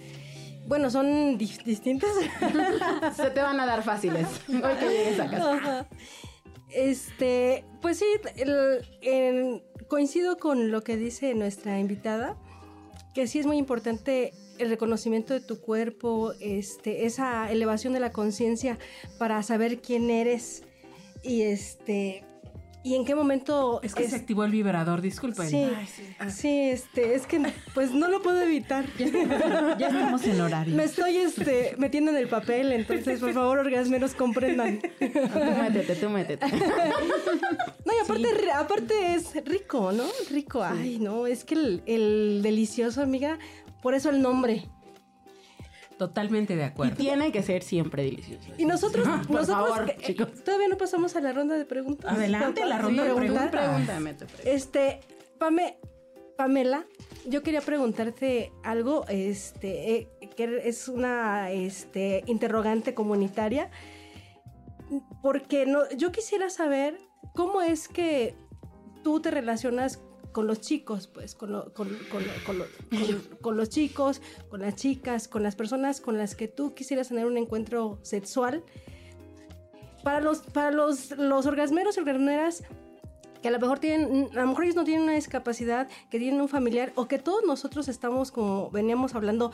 Bueno, 0.67 0.89
son 0.89 1.37
di- 1.37 1.51
distintas. 1.63 2.09
Se 3.15 3.29
te 3.29 3.39
van 3.41 3.59
a 3.59 3.65
dar 3.67 3.83
fáciles. 3.83 4.25
Hoy 4.49 4.61
que 4.79 4.89
llegues 4.89 5.19
a 5.19 5.29
casa. 5.29 5.87
Este, 6.75 7.63
pues 7.81 7.99
sí, 7.99 8.05
coincido 9.87 10.37
con 10.37 10.71
lo 10.71 10.83
que 10.83 10.97
dice 10.97 11.33
nuestra 11.33 11.79
invitada, 11.79 12.35
que 13.13 13.27
sí 13.27 13.39
es 13.39 13.45
muy 13.45 13.55
importante 13.55 14.33
el 14.57 14.67
reconocimiento 14.69 15.33
de 15.33 15.39
tu 15.39 15.61
cuerpo, 15.61 16.33
este, 16.41 17.05
esa 17.05 17.49
elevación 17.49 17.93
de 17.93 18.01
la 18.01 18.11
conciencia 18.11 18.77
para 19.17 19.41
saber 19.41 19.81
quién 19.81 20.09
eres 20.09 20.63
y 21.23 21.43
este 21.43 22.25
y 22.85 22.93
en 22.93 23.03
qué 23.03 23.15
momento 23.15 23.79
Es 23.81 23.95
que 23.95 24.03
es- 24.03 24.11
se 24.11 24.15
activó 24.15 24.43
el 24.43 24.51
vibrador, 24.51 25.01
disculpen. 25.01 25.49
sí, 25.49 25.67
sí, 26.29 26.69
este, 26.69 27.15
es 27.15 27.25
que 27.25 27.41
pues 27.73 27.91
no 27.91 28.07
lo 28.07 28.21
puedo 28.21 28.39
evitar. 28.41 28.85
Ya 29.79 29.87
estamos 29.87 30.23
en 30.27 30.39
horario. 30.39 30.75
Me 30.75 30.83
estoy 30.83 31.17
este, 31.17 31.73
metiendo 31.79 32.11
en 32.11 32.17
el 32.17 32.27
papel, 32.29 32.71
entonces 32.71 33.19
por 33.19 33.33
favor, 33.33 33.57
orgasmeros, 33.57 34.13
comprendan. 34.13 34.79
Tú 34.81 35.39
métete, 35.61 35.95
tú 35.95 36.09
métete. 36.11 36.45
No, 36.45 37.91
y 37.93 38.03
aparte, 38.03 38.51
aparte 38.51 39.15
es 39.15 39.33
rico, 39.45 39.91
¿no? 39.91 40.03
Rico. 40.29 40.63
Ay, 40.63 40.99
no, 40.99 41.25
es 41.25 41.43
que 41.43 41.55
el, 41.55 41.81
el 41.87 42.41
delicioso, 42.43 43.01
amiga, 43.01 43.39
por 43.81 43.95
eso 43.95 44.09
el 44.11 44.21
nombre. 44.21 44.65
Totalmente 45.97 46.55
de 46.55 46.63
Y 46.63 46.65
acuerdo. 46.65 46.95
tiene 46.97 47.31
que 47.31 47.41
ser 47.41 47.63
siempre 47.63 48.03
delicioso. 48.03 48.49
Y 48.57 48.65
nosotros, 48.65 49.07
Por 49.27 49.41
nosotros 49.41 49.69
favor, 49.69 49.89
eh, 49.89 49.97
chicos. 50.01 50.43
todavía 50.43 50.67
no 50.67 50.77
pasamos 50.77 51.15
a 51.15 51.21
la 51.21 51.31
ronda 51.31 51.55
de 51.57 51.65
preguntas. 51.65 52.11
Adelante, 52.11 52.65
la 52.65 52.77
ronda 52.79 53.03
de 53.03 53.13
preguntas. 53.13 53.51
Pregúntame, 53.51 54.13
te 54.13 54.25
pregunto. 54.25 54.49
Este, 54.49 54.99
Pame, 55.39 55.77
Pamela, 56.37 56.85
yo 57.27 57.43
quería 57.43 57.61
preguntarte 57.61 58.51
algo, 58.63 59.05
este, 59.07 59.95
eh, 59.95 60.09
que 60.35 60.61
es 60.65 60.87
una 60.89 61.51
este, 61.51 62.23
interrogante 62.27 62.93
comunitaria, 62.93 63.69
porque 65.21 65.65
no, 65.65 65.89
yo 65.97 66.11
quisiera 66.11 66.49
saber 66.49 66.99
cómo 67.33 67.61
es 67.61 67.87
que 67.87 68.35
tú 69.03 69.19
te 69.21 69.31
relacionas 69.31 69.97
con 70.35 70.47
los 70.47 70.59
chicos, 70.59 71.07
pues, 71.07 71.33
con, 71.33 71.53
lo- 71.53 71.73
con- 71.73 71.87
con 72.11 72.21
lo- 72.27 72.33
con 72.45 72.57
lo- 72.59 72.65
con- 72.89 73.37
con 73.41 73.55
los 73.55 73.69
chicos, 73.69 74.21
con 74.49 74.59
las 74.59 74.75
chicas, 74.75 75.29
con 75.29 75.43
las 75.43 75.55
personas 75.55 76.01
con 76.01 76.17
las 76.17 76.35
que 76.35 76.49
tú 76.49 76.73
quisieras 76.73 77.07
tener 77.07 77.25
un 77.25 77.37
encuentro 77.37 77.99
sexual. 78.01 78.61
Para 80.03 80.19
los, 80.19 80.39
para 80.39 80.71
los, 80.71 81.11
los 81.17 81.45
orgasmeros 81.45 81.95
y 81.95 82.01
orgasmeras, 82.01 82.63
que 83.41 83.47
a 83.47 83.51
lo 83.51 83.59
mejor 83.59 83.79
tienen, 83.79 84.27
a 84.35 84.41
lo 84.41 84.47
mejor 84.47 84.65
ellos 84.65 84.75
no 84.75 84.83
tienen 84.83 85.03
una 85.03 85.13
discapacidad, 85.15 85.87
que 86.11 86.19
tienen 86.19 86.41
un 86.41 86.49
familiar, 86.49 86.91
o 86.95 87.07
que 87.07 87.17
todos 87.17 87.43
nosotros 87.47 87.87
estamos, 87.87 88.29
como 88.31 88.69
veníamos 88.71 89.15
hablando, 89.15 89.53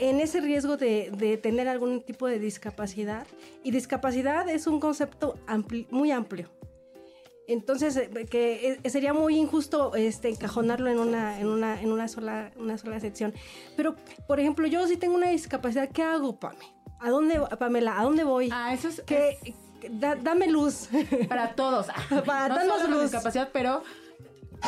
en 0.00 0.18
ese 0.18 0.40
riesgo 0.40 0.76
de, 0.76 1.12
de 1.16 1.36
tener 1.36 1.68
algún 1.68 2.02
tipo 2.02 2.26
de 2.26 2.40
discapacidad. 2.40 3.24
Y 3.62 3.70
discapacidad 3.70 4.48
es 4.48 4.66
un 4.66 4.80
concepto 4.80 5.36
muy 5.90 6.10
amplio. 6.10 6.50
Entonces, 7.48 7.96
eh, 7.96 8.10
que 8.30 8.78
eh, 8.84 8.90
sería 8.90 9.12
muy 9.14 9.36
injusto 9.36 9.94
este, 9.94 10.28
encajonarlo 10.28 10.88
en 10.90 10.98
una, 10.98 11.40
en, 11.40 11.48
una, 11.48 11.80
en 11.80 11.90
una, 11.90 12.06
sola, 12.06 12.52
una 12.56 12.78
sola 12.78 13.00
sección. 13.00 13.34
Pero, 13.76 13.96
por 14.26 14.38
ejemplo, 14.38 14.66
yo 14.66 14.86
si 14.86 14.96
tengo 14.96 15.14
una 15.16 15.30
discapacidad, 15.30 15.88
¿qué 15.88 16.02
hago, 16.02 16.38
Pame? 16.38 16.58
¿A 17.00 17.10
dónde, 17.10 17.40
Pamela? 17.58 17.98
¿A 17.98 18.04
dónde 18.04 18.22
voy? 18.24 18.50
Ah, 18.52 18.74
eso 18.74 18.88
es, 18.88 19.02
¿Qué- 19.06 19.38
da- 19.90 20.16
dame 20.16 20.46
luz. 20.48 20.88
para 21.28 21.54
todos. 21.54 21.86
Para 22.26 22.48
no 22.48 22.54
darnos 22.56 22.80
solo 22.82 22.94
luz. 22.96 23.02
discapacidad, 23.04 23.48
pero... 23.52 23.82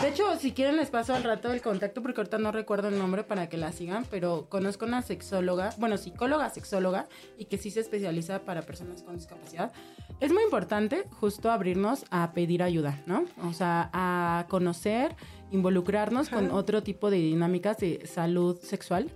De 0.03 0.09
hecho, 0.09 0.37
si 0.37 0.53
quieren 0.53 0.77
les 0.77 0.89
paso 0.89 1.15
al 1.15 1.25
rato 1.25 1.53
el 1.53 1.61
contacto 1.61 2.01
porque 2.01 2.21
ahorita 2.21 2.39
no 2.39 2.53
recuerdo 2.53 2.89
el 2.89 2.99
nombre 2.99 3.23
para 3.23 3.49
que 3.49 3.59
la 3.59 3.71
sigan, 3.73 4.07
pero 4.11 4.47
conozco 4.49 4.87
una 4.87 5.03
sexóloga, 5.03 5.75
bueno, 5.79 5.99
psicóloga, 5.99 6.49
sexóloga, 6.49 7.07
y 7.37 7.47
que 7.47 7.59
sí 7.59 7.71
se 7.71 7.81
especializa 7.81 8.41
para 8.41 8.63
personas 8.63 9.03
con 9.03 9.17
discapacidad. 9.17 9.73
Es 10.21 10.33
muy 10.33 10.43
importante 10.43 11.05
justo 11.21 11.51
abrirnos 11.51 12.05
a 12.11 12.33
pedir 12.33 12.63
ayuda, 12.63 13.03
¿no? 13.07 13.25
O 13.45 13.53
sea, 13.53 13.91
a 13.93 14.47
conocer, 14.49 15.17
involucrarnos 15.51 16.31
con 16.31 16.51
otro 16.51 16.83
tipo 16.83 17.11
de 17.11 17.19
dinámicas 17.19 17.79
de 17.79 18.07
salud 18.07 18.59
sexual, 18.61 19.11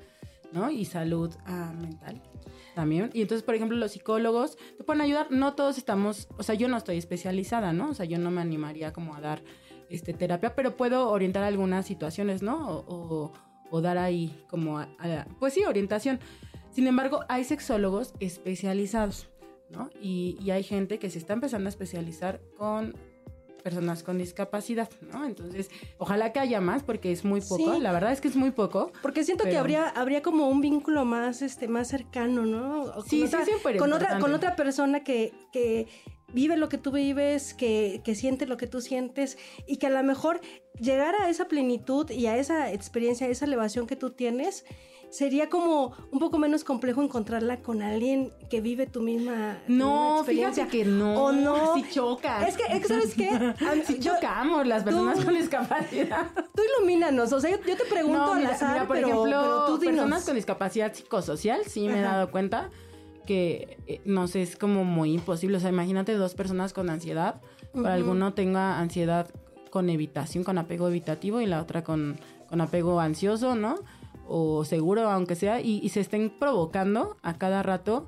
¿no? 0.53 0.71
Y 0.71 0.85
salud 0.85 1.31
ah, 1.47 1.73
mental 1.81 2.21
también. 2.75 3.11
Y 3.15 3.23
entonces, 3.23 3.43
por 3.43 3.55
ejemplo, 3.55 3.77
los 3.77 3.93
psicólogos 3.93 4.59
te 4.77 4.85
pueden 4.85 5.01
ayudar. 5.01 5.29
No 5.31 5.55
todos 5.55 5.79
estamos, 5.79 6.29
o 6.37 6.43
sea, 6.43 6.55
yo 6.55 6.69
no 6.69 6.77
estoy 6.77 6.99
especializada, 6.99 7.73
¿no? 7.73 7.91
O 7.91 7.95
sea, 7.95 8.05
yo 8.05 8.19
no 8.19 8.31
me 8.31 8.41
animaría 8.41 8.93
como 8.93 9.15
a 9.15 9.21
dar 9.21 9.43
este, 9.91 10.13
terapia, 10.15 10.55
pero 10.55 10.77
puedo 10.77 11.11
orientar 11.11 11.43
algunas 11.45 11.87
situaciones, 11.87 12.43
¿no? 12.43 12.69
O, 12.69 12.85
o- 12.89 13.33
o 13.71 13.81
dar 13.81 13.99
ahí 13.99 14.45
como, 14.49 14.79
a- 14.79 14.89
a- 14.99 15.27
pues 15.41 15.55
sí, 15.55 15.65
orientación. 15.65 16.21
Sin 16.71 16.87
embargo, 16.87 17.21
hay 17.29 17.45
sexólogos 17.45 18.15
especializados, 18.21 19.29
¿no? 19.71 19.91
Y, 20.01 20.37
y 20.41 20.51
hay 20.51 20.63
gente 20.63 20.99
que 20.99 21.11
se 21.11 21.19
está 21.19 21.33
empezando 21.33 21.69
a 21.69 21.71
especializar 21.71 22.41
con 22.57 22.95
personas 23.63 24.03
con 24.03 24.19
discapacidad, 24.19 24.91
¿no? 25.11 25.25
Entonces, 25.25 25.71
ojalá 25.97 26.33
que 26.35 26.39
haya 26.39 26.61
más 26.61 26.83
porque 26.83 27.11
es 27.11 27.25
muy 27.25 27.41
poco, 27.41 27.75
Sí. 27.75 27.81
la 27.81 27.93
verdad 27.93 28.13
es 28.13 28.21
que 28.21 28.29
es 28.29 28.37
muy 28.37 28.51
poco. 28.51 28.93
Porque 29.01 29.25
siento 29.25 29.45
que 29.45 29.57
habría, 29.57 29.89
habría 29.89 30.21
como 30.21 30.49
un 30.51 30.61
vínculo 30.61 31.07
más, 31.07 31.41
este, 31.41 31.67
más 31.67 31.89
cercano, 31.89 32.45
¿no? 32.45 32.83
O 32.83 32.93
con 32.93 33.03
Sí, 33.09 33.21
sí, 33.21 33.25
otra- 33.25 33.47
súper 33.47 33.77
con 33.79 33.93
otra, 33.95 34.19
con 34.19 34.35
otra 34.35 34.55
persona 34.55 35.01
que, 35.03 35.33
que 35.51 35.89
vive 36.35 36.57
lo 36.59 36.69
que 36.69 36.77
tú 36.77 36.91
vives, 36.93 37.55
que, 37.55 38.03
que 38.05 38.15
siente 38.15 38.47
lo 38.47 38.57
que 38.59 38.67
tú 38.67 38.81
sientes 38.83 39.39
y 39.67 39.77
que 39.79 39.87
a 39.87 39.91
lo 39.91 40.03
mejor 40.03 40.41
llegar 40.79 41.15
a 41.23 41.31
esa 41.31 41.47
plenitud 41.47 42.11
y 42.11 42.27
a 42.27 42.37
esa 42.37 42.73
experiencia, 42.73 43.27
a 43.27 43.31
esa 43.31 43.45
elevación 43.47 43.87
que 43.87 43.97
tú 43.97 44.11
tienes, 44.11 44.65
sería 45.11 45.49
como 45.49 45.93
un 46.11 46.19
poco 46.19 46.39
menos 46.39 46.65
complejo 46.65 47.01
encontrarla 47.01 47.59
con 47.63 47.83
alguien 47.83 48.33
que 48.51 48.61
vive 48.61 48.87
tu 48.89 49.01
misma, 49.01 49.61
tu 49.65 49.71
misma 49.73 49.87
No, 49.87 50.17
experiencia. 50.17 50.67
fíjate 50.67 50.79
que 50.79 50.85
no. 50.91 51.23
¿O 51.27 51.31
no? 51.31 51.75
Sí 51.77 51.85
chocas. 51.89 52.49
Es 52.49 52.57
que, 52.57 52.65
es 52.65 52.83
que, 52.83 52.89
¿sabes 52.89 53.15
qué? 53.15 53.55
Sí 53.87 53.99
yo- 54.01 54.15
chocamos 54.15 54.67
las 54.67 54.83
personas 54.83 55.19
tú- 55.21 55.27
con 55.27 55.35
discapacidad. 55.35 56.27
tú 56.57 56.63
ilumínanos, 56.79 57.33
o 57.33 57.41
sea, 57.41 57.51
yo, 57.53 57.59
yo 57.65 57.77
te 57.77 57.85
pregunto 57.85 58.19
No, 58.19 58.33
al 58.33 58.41
mira, 58.41 58.51
azar, 58.55 58.73
mira, 58.73 58.87
por 58.89 58.97
pero, 58.97 59.09
ejemplo, 59.09 59.41
pero 59.41 59.65
tú 59.67 59.79
dinos. 59.79 59.95
personas 59.95 60.25
con 60.25 60.35
discapacidad 60.35 60.93
psicosocial, 60.93 61.61
sí 61.65 61.87
me 61.87 62.01
he 62.01 62.05
Ajá. 62.05 62.15
dado 62.17 62.31
cuenta 62.33 62.71
que, 63.25 63.79
eh, 63.87 64.01
no 64.05 64.29
sé, 64.29 64.43
es 64.43 64.57
como 64.57 64.85
muy 64.85 65.13
imposible. 65.13 65.57
O 65.57 65.61
sea, 65.61 65.71
imagínate 65.71 66.13
dos 66.15 66.35
personas 66.35 66.73
con 66.73 66.91
ansiedad, 66.91 67.41
Ujú. 67.73 67.83
para 67.83 67.95
alguno 67.95 68.35
tenga 68.35 68.79
ansiedad 68.79 69.29
con 69.71 69.89
evitación, 69.91 70.45
con 70.45 70.59
apego 70.59 70.89
evitativo, 70.89 71.41
y 71.41 71.47
la 71.47 71.61
otra 71.61 71.83
con, 71.83 72.17
con 72.49 72.61
apego 72.61 73.01
ansioso, 73.01 73.55
¿no? 73.57 73.77
O 74.29 74.65
seguro, 74.65 75.11
aunque 75.11 75.35
sea, 75.35 75.61
y, 75.61 75.81
y 75.83 75.89
se 75.91 76.01
estén 76.01 76.31
provocando 76.31 77.17
a 77.23 77.37
cada 77.37 77.63
rato 77.63 78.07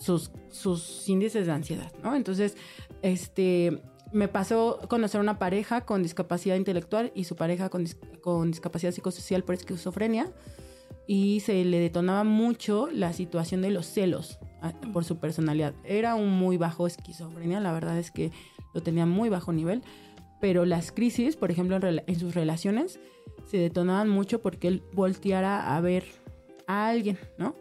sus, 0.00 0.30
sus 0.50 1.08
índices 1.08 1.46
de 1.46 1.52
ansiedad, 1.52 1.92
¿no? 2.02 2.14
Entonces, 2.16 2.56
este, 3.02 3.80
me 4.12 4.28
pasó 4.28 4.80
conocer 4.88 5.20
una 5.20 5.38
pareja 5.38 5.82
con 5.82 6.02
discapacidad 6.02 6.56
intelectual 6.56 7.12
y 7.14 7.24
su 7.24 7.36
pareja 7.36 7.68
con, 7.68 7.86
dis- 7.86 8.20
con 8.20 8.50
discapacidad 8.50 8.92
psicosocial 8.92 9.44
por 9.44 9.54
esquizofrenia 9.54 10.26
y 11.06 11.40
se 11.40 11.64
le 11.64 11.78
detonaba 11.80 12.24
mucho 12.24 12.88
la 12.92 13.12
situación 13.12 13.62
de 13.62 13.70
los 13.70 13.86
celos 13.86 14.38
a- 14.60 14.72
por 14.92 15.04
su 15.04 15.18
personalidad. 15.18 15.74
Era 15.84 16.14
un 16.14 16.30
muy 16.30 16.56
bajo 16.56 16.86
esquizofrenia, 16.86 17.60
la 17.60 17.72
verdad 17.72 17.98
es 17.98 18.10
que 18.10 18.30
lo 18.74 18.82
tenía 18.82 19.06
muy 19.06 19.28
bajo 19.28 19.52
nivel, 19.52 19.82
pero 20.40 20.64
las 20.64 20.92
crisis, 20.92 21.36
por 21.36 21.50
ejemplo, 21.50 21.76
en, 21.76 22.02
en 22.06 22.18
sus 22.18 22.34
relaciones, 22.34 22.98
se 23.46 23.58
detonaban 23.58 24.08
mucho 24.08 24.40
porque 24.42 24.68
él 24.68 24.82
volteara 24.92 25.76
a 25.76 25.80
ver 25.80 26.04
a 26.66 26.88
alguien, 26.88 27.18
¿no? 27.38 27.54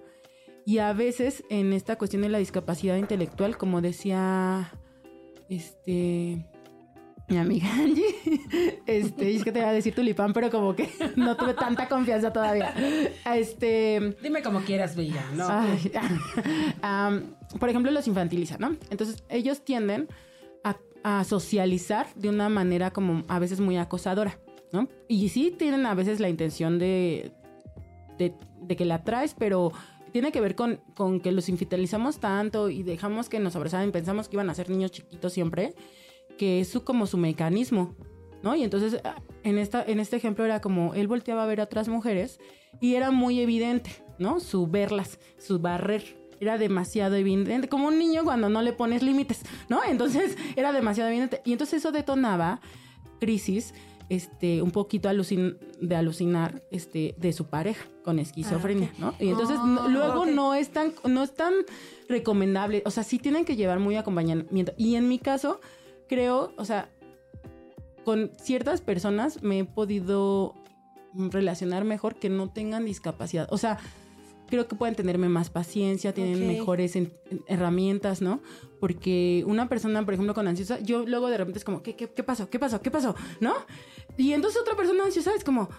Y 0.66 0.78
a 0.78 0.94
veces 0.94 1.44
en 1.50 1.74
esta 1.74 1.98
cuestión 1.98 2.22
de 2.22 2.30
la 2.30 2.38
discapacidad 2.38 2.96
intelectual, 2.98 3.58
como 3.58 3.82
decía 3.82 4.72
este 5.50 6.46
mi 7.32 7.38
amiga 7.38 7.74
Angie, 7.74 8.04
este, 8.86 9.34
es 9.34 9.44
que 9.44 9.52
te 9.52 9.60
iba 9.60 9.70
a 9.70 9.74
decir 9.74 9.96
tulipán, 9.96 10.34
pero 10.34 10.52
como 10.52 10.76
que 10.76 10.90
no 11.16 11.38
tuve 11.38 11.54
tanta 11.54 11.88
confianza 11.88 12.34
todavía. 12.34 12.74
Este, 13.34 14.18
Dime 14.22 14.44
como 14.44 14.60
quieras, 14.62 14.96
Bella, 14.96 15.24
¿no? 15.34 15.48
Ay, 15.50 15.92
por 17.60 17.70
ejemplo, 17.70 17.90
los 17.92 18.08
infantilizan, 18.08 18.60
¿no? 18.60 18.76
Entonces, 18.90 19.24
ellos 19.30 19.64
tienden 19.64 20.10
a, 20.64 20.78
a 21.04 21.24
socializar 21.24 22.08
de 22.16 22.30
una 22.30 22.50
manera 22.50 22.92
como 22.92 23.24
a 23.30 23.40
veces 23.40 23.62
muy 23.62 23.78
acosadora, 23.78 24.38
¿no? 24.74 24.90
Y 25.08 25.30
sí 25.30 25.56
tienen 25.58 25.86
a 25.86 25.96
veces 25.96 26.20
la 26.20 26.28
intención 26.28 26.80
de, 26.80 27.32
de, 28.18 28.34
de 28.62 28.76
que 28.76 28.84
la 28.84 29.04
traes, 29.04 29.36
pero 29.38 29.72
tiene 30.12 30.34
que 30.34 30.42
ver 30.42 30.56
con, 30.56 30.82
con 30.96 31.22
que 31.22 31.32
los 31.32 31.48
infantilizamos 31.48 32.20
tanto 32.20 32.70
y 32.70 32.84
dejamos 32.84 33.30
que 33.30 33.40
nos 33.40 33.56
abrazaran 33.56 33.88
y 33.88 33.92
pensamos 33.92 34.28
que 34.28 34.36
iban 34.36 34.50
a 34.50 34.54
ser 34.54 34.70
niños 34.70 34.92
chiquitos 34.92 35.32
siempre, 35.32 35.74
que 36.42 36.60
es 36.60 36.70
su, 36.70 36.84
como 36.84 37.06
su 37.06 37.18
mecanismo, 37.18 37.94
¿no? 38.42 38.56
Y 38.56 38.64
entonces, 38.64 39.00
ah, 39.04 39.22
en, 39.44 39.60
esta, 39.60 39.84
en 39.84 40.00
este 40.00 40.16
ejemplo 40.16 40.44
era 40.44 40.60
como 40.60 40.96
él 40.96 41.06
volteaba 41.08 41.44
a 41.44 41.46
ver 41.46 41.62
a 41.62 41.66
otras 41.66 41.88
mujeres 41.88 42.40
y 42.80 42.96
era 42.96 43.12
muy 43.12 43.40
evidente, 43.42 43.92
¿no? 44.18 44.40
Su 44.40 44.66
verlas, 44.66 45.20
su 45.38 45.60
barrer. 45.60 46.18
Era 46.40 46.58
demasiado 46.58 47.14
evidente, 47.16 47.70
como 47.70 47.90
un 47.90 48.00
niño 48.00 48.24
cuando 48.24 48.50
no 48.50 48.64
le 48.64 48.74
pones 48.74 49.04
límites, 49.04 49.42
¿no? 49.70 49.82
Entonces 49.88 50.36
era 50.56 50.72
demasiado 50.74 51.12
evidente. 51.12 51.44
Y 51.46 51.52
entonces 51.52 51.78
eso 51.78 51.92
detonaba 51.92 52.60
crisis, 53.20 53.76
este, 54.10 54.64
un 54.64 54.72
poquito 54.72 55.10
alucin- 55.10 55.60
de 55.80 55.96
alucinar, 55.96 56.64
este, 56.72 57.14
de 57.20 57.34
su 57.34 57.46
pareja 57.46 57.86
con 58.04 58.18
esquizofrenia, 58.18 58.90
Ah. 58.94 58.98
¿no? 59.00 59.14
Y 59.20 59.30
entonces 59.30 59.58
no- 59.60 59.88
luego 59.88 60.26
no 60.26 60.56
es 60.56 60.70
tan, 60.72 60.92
no 61.08 61.22
es 61.22 61.36
tan 61.36 61.54
recomendable. 62.10 62.82
O 62.88 62.90
sea, 62.90 63.04
sí 63.04 63.20
tienen 63.20 63.46
que 63.46 63.56
llevar 63.56 63.80
muy 63.80 63.96
acompañamiento. 63.96 64.74
Y 64.76 64.96
en 64.96 65.08
mi 65.08 65.20
caso, 65.20 65.62
creo, 66.12 66.52
o 66.58 66.66
sea, 66.66 66.90
con 68.04 68.32
ciertas 68.42 68.82
personas 68.82 69.42
me 69.44 69.60
he 69.60 69.64
podido 69.66 70.56
relacionar 71.14 71.86
mejor 71.86 72.16
que 72.16 72.28
no 72.30 72.50
tengan 72.50 72.84
discapacidad. 72.84 73.48
O 73.50 73.58
sea, 73.58 73.78
creo 74.48 74.68
que 74.68 74.76
pueden 74.76 74.96
tenerme 74.96 75.30
más 75.30 75.50
paciencia, 75.50 76.14
tienen 76.14 76.46
mejores 76.48 76.98
en- 76.98 77.14
herramientas, 77.48 78.22
¿no? 78.22 78.42
Porque 78.82 79.46
una 79.48 79.70
persona, 79.70 80.04
por 80.04 80.14
ejemplo, 80.16 80.34
con 80.34 80.48
ansiosa, 80.50 80.80
yo 80.82 81.06
luego 81.06 81.30
de 81.30 81.38
repente 81.38 81.60
es 81.60 81.64
como, 81.66 81.82
¿qué, 81.82 81.96
qué, 81.96 82.10
qué 82.10 82.24
pasó? 82.24 82.50
¿Qué 82.50 82.60
pasó? 82.60 82.82
¿Qué 82.82 82.92
pasó? 82.92 83.16
¿No? 83.40 83.54
Y 84.18 84.34
entonces 84.34 84.60
otra 84.62 84.76
persona 84.76 85.06
ansiosa 85.06 85.34
es 85.34 85.46
como, 85.46 85.70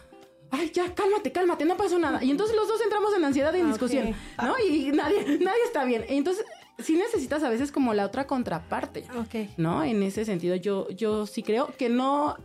ay, 0.50 0.70
ya, 0.72 0.94
cálmate, 0.94 1.32
cálmate, 1.32 1.66
no 1.66 1.76
pasó 1.76 1.98
nada. 1.98 2.24
Y 2.24 2.30
entonces 2.30 2.56
los 2.56 2.66
dos 2.68 2.80
entramos 2.80 3.14
en 3.14 3.24
ansiedad 3.24 3.52
y 3.54 3.60
en 3.60 3.66
Ah, 3.66 3.70
discusión. 3.70 4.14
¿no? 4.42 4.54
Y 4.66 4.92
nadie, 4.92 5.18
nadie 5.40 5.62
está 5.66 5.84
bien. 5.84 6.04
Y 6.08 6.14
entonces 6.16 6.46
sí 6.82 6.96
necesitas 6.96 7.42
a 7.42 7.48
veces 7.48 7.72
como 7.72 7.94
la 7.94 8.06
otra 8.06 8.26
contraparte. 8.26 9.04
Ok. 9.16 9.50
¿no? 9.56 9.84
En 9.84 10.02
ese 10.02 10.24
sentido, 10.24 10.56
yo, 10.56 10.88
yo 10.90 11.26
sí 11.26 11.42
creo 11.42 11.74
que 11.76 11.88
no, 11.88 12.36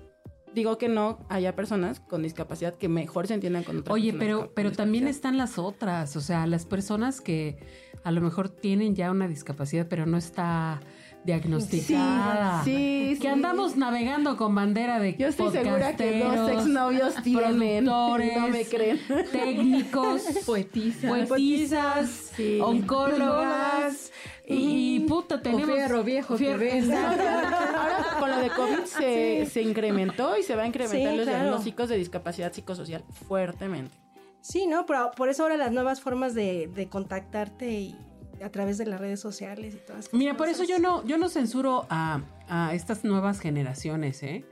digo 0.53 0.77
que 0.77 0.89
no 0.89 1.19
haya 1.29 1.55
personas 1.55 1.99
con 1.99 2.23
discapacidad 2.23 2.75
que 2.75 2.89
mejor 2.89 3.27
se 3.27 3.33
entiendan 3.33 3.63
con 3.63 3.77
otras 3.79 3.93
Oye, 3.93 4.13
pero, 4.13 4.39
con 4.39 4.49
pero 4.55 4.71
también 4.71 5.07
están 5.07 5.37
las 5.37 5.57
otras, 5.57 6.15
o 6.15 6.21
sea, 6.21 6.47
las 6.47 6.65
personas 6.65 7.21
que 7.21 7.57
a 8.03 8.11
lo 8.11 8.21
mejor 8.21 8.49
tienen 8.49 8.95
ya 8.95 9.11
una 9.11 9.27
discapacidad, 9.27 9.87
pero 9.89 10.05
no 10.05 10.17
está 10.17 10.79
diagnosticada. 11.27 12.63
Sí, 12.63 13.11
sí. 13.15 13.19
Que 13.21 13.29
andamos 13.29 13.75
navegando 13.77 14.35
con 14.37 14.55
bandera 14.55 14.99
de 14.99 15.15
Yo 15.17 15.27
estoy 15.27 15.51
segura 15.51 15.95
que 15.95 16.23
dos 16.23 16.49
exnovios 16.49 17.15
tienen. 17.23 17.85
No 17.87 18.17
me 18.49 18.65
creen. 18.65 18.99
técnicos, 19.31 20.21
Poetizas. 20.45 21.27
poetisas, 21.27 22.09
Sí. 22.35 22.59
oncólogas 22.61 24.11
y, 24.47 24.95
y 24.95 24.99
puta 25.01 25.41
tenemos 25.41 25.65
fierro 25.75 26.03
viejo 26.03 26.37
fierro-. 26.37 26.63
Ahora 26.97 28.15
con 28.19 28.29
lo 28.31 28.37
de 28.39 28.49
COVID 28.49 28.83
se, 28.85 29.45
se 29.45 29.61
incrementó 29.61 30.37
y 30.37 30.43
se 30.43 30.55
va 30.55 30.63
a 30.63 30.67
incrementar 30.67 31.11
Sí, 31.11 31.17
los 31.17 31.25
claro. 31.25 31.39
diagnósticos 31.43 31.89
de 31.89 31.97
discapacidad 31.97 32.53
psicosocial 32.53 33.03
fuertemente. 33.27 33.95
Sí, 34.41 34.65
¿no? 34.67 34.85
Pero 34.85 35.11
por 35.15 35.29
eso 35.29 35.43
ahora 35.43 35.57
las 35.57 35.71
nuevas 35.71 35.99
formas 36.01 36.33
de, 36.33 36.67
de 36.73 36.87
contactarte 36.87 37.69
y 37.71 37.95
a 38.43 38.49
través 38.51 38.77
de 38.77 38.85
las 38.85 38.99
redes 38.99 39.19
sociales 39.19 39.75
y 39.75 39.77
todas 39.77 40.13
Mira, 40.13 40.37
por 40.37 40.49
eso 40.49 40.63
yo 40.63 40.79
no, 40.79 41.05
yo 41.05 41.17
no 41.17 41.29
censuro 41.29 41.85
a, 41.89 42.21
a 42.47 42.73
estas 42.73 43.03
nuevas 43.03 43.39
generaciones, 43.39 44.21
¿eh? 44.23 44.45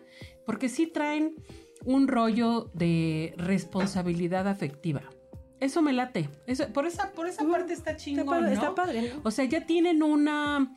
Porque 0.46 0.70
sí 0.70 0.88
traen 0.88 1.36
un 1.86 2.08
rollo 2.08 2.70
de 2.74 3.34
responsabilidad 3.38 4.48
afectiva. 4.48 5.02
Eso 5.60 5.82
me 5.82 5.94
late. 5.94 6.30
Eso, 6.48 6.68
por 6.74 6.86
esa, 6.86 7.12
por 7.12 7.28
esa 7.28 7.48
parte 7.48 7.74
está 7.74 7.92
Está 7.92 8.04
chingón, 8.04 8.26
padre, 8.26 8.48
¿no? 8.48 8.54
está 8.54 8.76
padre, 8.76 9.14
¿no? 9.14 9.22
O 9.24 9.32
sea, 9.32 9.46
ya 9.46 9.66
tienen 9.66 10.04
una 10.04 10.76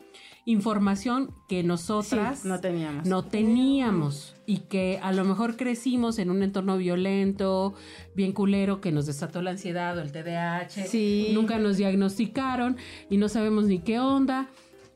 información 0.52 1.30
que 1.46 1.62
nosotras 1.62 2.40
Sí, 2.40 2.48
no 2.48 2.58
teníamos. 2.58 3.06
no 3.06 3.22
teníamos 3.24 4.34
y 4.46 4.60
que 4.60 4.98
a 5.02 5.12
lo 5.12 5.24
mejor 5.24 5.56
crecimos 5.56 6.18
en 6.18 6.30
un 6.30 6.42
entorno 6.42 6.78
violento, 6.78 7.74
bien 8.14 8.32
culero, 8.32 8.80
que 8.80 8.90
nos 8.90 9.04
desató 9.04 9.42
la 9.42 9.50
ansiedad 9.50 9.96
o 9.98 10.00
el 10.00 10.10
TDAH. 10.10 10.86
Sí. 10.86 11.30
Nunca 11.34 11.58
nos 11.58 11.76
diagnosticaron 11.76 12.78
y 13.10 13.18
no 13.18 13.28
sabemos 13.28 13.64
ni 13.66 13.80
qué 13.80 14.00
onda. 14.00 14.48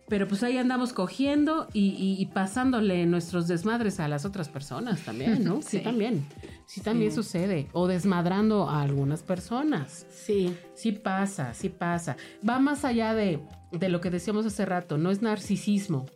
Pero 0.09 0.27
pues 0.27 0.43
ahí 0.43 0.59
andamos 0.59 0.93
cogiendo 0.93 1.69
y, 1.73 1.91
y- 1.91 2.21
y 2.21 2.27
pasándole 2.27 3.07
nuestros 3.07 3.47
desmadres 3.47 4.01
a 4.01 4.09
las 4.09 4.25
otras 4.25 4.49
personas 4.49 5.01
también, 5.05 5.45
¿no? 5.45 5.61
Sí, 5.63 5.79
Sí. 5.79 5.81
también. 5.85 6.27
Sí, 6.67 6.81
también 6.81 7.11
Sí. 7.13 7.17
sucede. 7.17 7.69
O 7.73 7.87
desmadrando 7.87 8.69
a 8.69 8.83
algunas 8.83 9.23
personas. 9.23 10.07
Sí. 10.11 10.55
Sí 10.75 10.93
pasa, 10.93 11.55
sí 11.55 11.69
pasa. 11.69 12.17
Va 12.47 12.59
más 12.59 12.85
allá 12.85 13.15
de, 13.15 13.41
de 13.73 13.89
lo 13.89 14.01
que 14.01 14.11
decíamos 14.11 14.47
hace 14.47 14.65
rato. 14.67 14.99
No 14.99 15.11
es 15.11 15.23
narcisismo, 15.23 16.07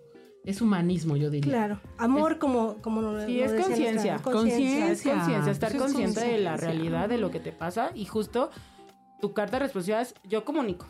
es 0.45 0.61
humanismo, 0.61 1.17
yo 1.17 1.31
diría. 1.31 1.51
Claro. 1.53 1.81
Amor 1.99 2.39
como, 2.39 2.77
como 2.83 3.03
lo, 3.03 3.27
Sí, 3.27 3.39
lo 3.39 3.45
es 3.45 3.53
conciencia. 3.65 4.19
Conciencia. 4.19 4.91
Es 4.93 5.03
conciencia, 5.03 5.51
estar 5.53 5.73
es 5.73 5.79
consciente 5.79 6.21
de 6.21 6.39
la 6.39 6.57
realidad 6.57 7.09
de 7.09 7.19
lo 7.19 7.31
que 7.31 7.41
te 7.41 7.53
pasa 7.53 7.91
y 7.95 8.05
justo 8.05 8.51
tu 9.21 9.33
carta 9.33 9.59
de 9.59 9.65
responsabilidad 9.65 10.03
es 10.03 10.15
yo 10.29 10.45
comunico, 10.45 10.87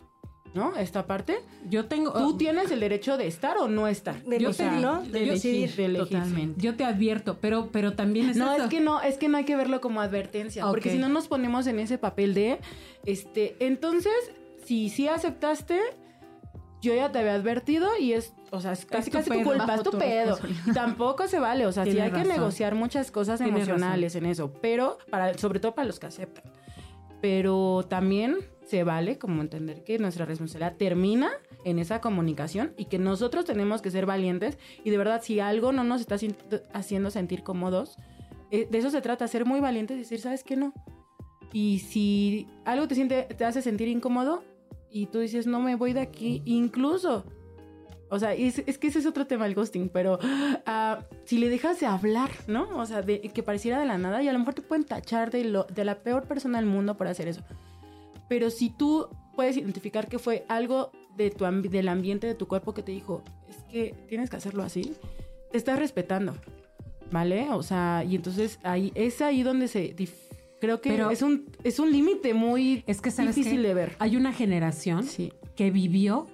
¿no? 0.53 0.75
Esta 0.75 1.07
parte, 1.07 1.39
Yo 1.69 1.85
tengo. 1.85 2.11
tú 2.11 2.35
tienes 2.37 2.69
el 2.71 2.81
derecho 2.81 3.15
de 3.17 3.25
estar 3.27 3.57
o 3.57 3.67
no 3.69 3.87
estar. 3.87 4.21
De 4.23 4.37
Yo 4.37 4.49
elegir, 4.49 4.69
te- 4.69 4.81
¿no? 4.81 5.01
De 5.03 5.23
elegir, 5.23 5.95
Totalmente. 5.97 6.61
Yo 6.61 6.75
te 6.75 6.83
advierto, 6.83 7.37
pero, 7.39 7.69
pero 7.71 7.93
también 7.93 8.29
es 8.29 8.35
No, 8.37 8.51
esto. 8.51 8.63
es 8.65 8.69
que 8.69 8.81
no, 8.81 9.01
es 9.01 9.17
que 9.17 9.29
no 9.29 9.37
hay 9.37 9.45
que 9.45 9.55
verlo 9.55 9.79
como 9.81 10.01
advertencia, 10.01 10.65
porque 10.67 10.91
si 10.91 10.97
no 10.97 11.07
nos 11.09 11.27
ponemos 11.29 11.67
en 11.67 11.79
ese 11.79 11.97
papel 11.97 12.33
de, 12.33 12.59
este, 13.05 13.55
entonces, 13.59 14.13
si 14.65 14.89
sí 14.89 15.07
aceptaste, 15.07 15.79
yo 16.81 16.95
ya 16.95 17.11
te 17.11 17.19
había 17.19 17.33
advertido 17.33 17.89
y 17.99 18.13
es, 18.13 18.33
o 18.51 18.59
sea, 18.61 18.73
es 18.73 18.85
casi 18.85 19.09
tu 19.09 19.17
casi 19.17 19.29
tu 19.29 19.35
pedo, 19.35 19.43
culpa, 19.43 19.65
bajo 19.65 19.79
es 19.79 19.83
tu 19.83 19.91
tu 19.91 19.97
pedo. 19.97 20.39
Tampoco 20.73 21.27
se 21.27 21.39
vale, 21.39 21.65
o 21.65 21.71
sea, 21.71 21.85
sí 21.85 21.99
hay 21.99 22.11
que 22.11 22.23
negociar 22.23 22.75
muchas 22.75 23.11
cosas 23.11 23.39
Tienes 23.39 23.67
emocionales 23.67 24.15
en 24.15 24.25
eso, 24.25 24.53
pero 24.61 24.97
para, 25.09 25.37
sobre 25.37 25.59
todo 25.59 25.73
para 25.73 25.87
los 25.87 25.99
que 25.99 26.07
aceptan. 26.07 26.43
Pero 27.21 27.83
también 27.89 28.37
se 28.65 28.83
vale 28.83 29.17
como 29.17 29.41
entender 29.41 29.83
que 29.83 29.97
nuestra 29.97 30.25
responsabilidad 30.25 30.75
termina 30.77 31.31
en 31.63 31.79
esa 31.79 31.99
comunicación 31.99 32.73
y 32.77 32.85
que 32.85 32.99
nosotros 32.99 33.45
tenemos 33.45 33.81
que 33.81 33.89
ser 33.89 34.05
valientes 34.05 34.57
y 34.83 34.89
de 34.89 34.97
verdad 34.97 35.21
si 35.23 35.39
algo 35.39 35.71
no 35.71 35.83
nos 35.83 36.01
está 36.01 36.17
haciendo 36.73 37.09
sentir 37.09 37.43
cómodos, 37.43 37.97
eh, 38.51 38.67
de 38.69 38.77
eso 38.77 38.91
se 38.91 39.01
trata, 39.01 39.27
ser 39.27 39.45
muy 39.45 39.59
valientes 39.59 39.95
y 39.97 40.01
decir, 40.01 40.19
¿sabes 40.19 40.43
qué 40.43 40.55
no? 40.55 40.73
Y 41.53 41.79
si 41.79 42.47
algo 42.65 42.87
te, 42.87 42.95
siente, 42.95 43.23
te 43.23 43.45
hace 43.45 43.61
sentir 43.61 43.87
incómodo 43.87 44.43
y 44.91 45.07
tú 45.07 45.19
dices, 45.19 45.47
no 45.47 45.59
me 45.59 45.75
voy 45.75 45.93
de 45.93 46.01
aquí, 46.01 46.41
incluso, 46.45 47.25
o 48.09 48.19
sea, 48.19 48.33
es, 48.33 48.59
es 48.65 48.77
que 48.77 48.87
ese 48.87 48.99
es 48.99 49.05
otro 49.05 49.27
tema 49.27 49.45
el 49.45 49.55
ghosting, 49.55 49.89
pero 49.89 50.17
ah, 50.65 51.03
si 51.25 51.37
le 51.37 51.49
dejas 51.49 51.79
de 51.79 51.85
hablar, 51.85 52.29
¿no? 52.47 52.77
O 52.77 52.85
sea, 52.85 53.01
de, 53.01 53.21
que 53.21 53.43
pareciera 53.43 53.79
de 53.79 53.85
la 53.85 53.97
nada 53.97 54.23
y 54.23 54.27
a 54.27 54.33
lo 54.33 54.39
mejor 54.39 54.53
te 54.53 54.61
pueden 54.61 54.85
tachar 54.85 55.29
de, 55.31 55.43
lo, 55.43 55.65
de 55.65 55.83
la 55.83 55.99
peor 55.99 56.23
persona 56.27 56.59
del 56.59 56.67
mundo 56.67 56.95
por 56.97 57.07
hacer 57.07 57.27
eso. 57.27 57.41
Pero 58.29 58.49
si 58.49 58.69
tú 58.69 59.07
puedes 59.35 59.57
identificar 59.57 60.07
que 60.07 60.19
fue 60.19 60.45
algo 60.47 60.91
de 61.15 61.31
tu 61.31 61.45
del 61.45 61.87
ambiente 61.89 62.27
de 62.27 62.35
tu 62.35 62.47
cuerpo 62.47 62.73
que 62.73 62.83
te 62.83 62.91
dijo, 62.91 63.23
es 63.49 63.57
que 63.71 63.93
tienes 64.07 64.29
que 64.29 64.35
hacerlo 64.37 64.63
así, 64.63 64.93
te 65.51 65.57
estás 65.57 65.79
respetando, 65.79 66.35
¿vale? 67.11 67.47
O 67.51 67.63
sea, 67.63 68.03
y 68.07 68.15
entonces 68.15 68.59
ahí 68.63 68.91
es 68.95 69.21
ahí 69.21 69.43
donde 69.43 69.67
se 69.67 69.95
dif- 69.95 70.26
creo 70.59 70.81
que 70.81 70.89
Pero- 70.91 71.09
es 71.11 71.21
un 71.21 71.45
es 71.63 71.79
un 71.79 71.91
límite 71.91 72.33
muy 72.33 72.83
Es 72.87 73.01
que 73.01 73.11
sabes 73.11 73.35
difícil 73.35 73.61
qué? 73.61 73.67
de 73.67 73.73
ver. 73.73 73.95
Hay 73.99 74.15
una 74.17 74.33
generación 74.33 75.03
Sí. 75.03 75.31
que 75.55 75.71
vivió 75.71 76.27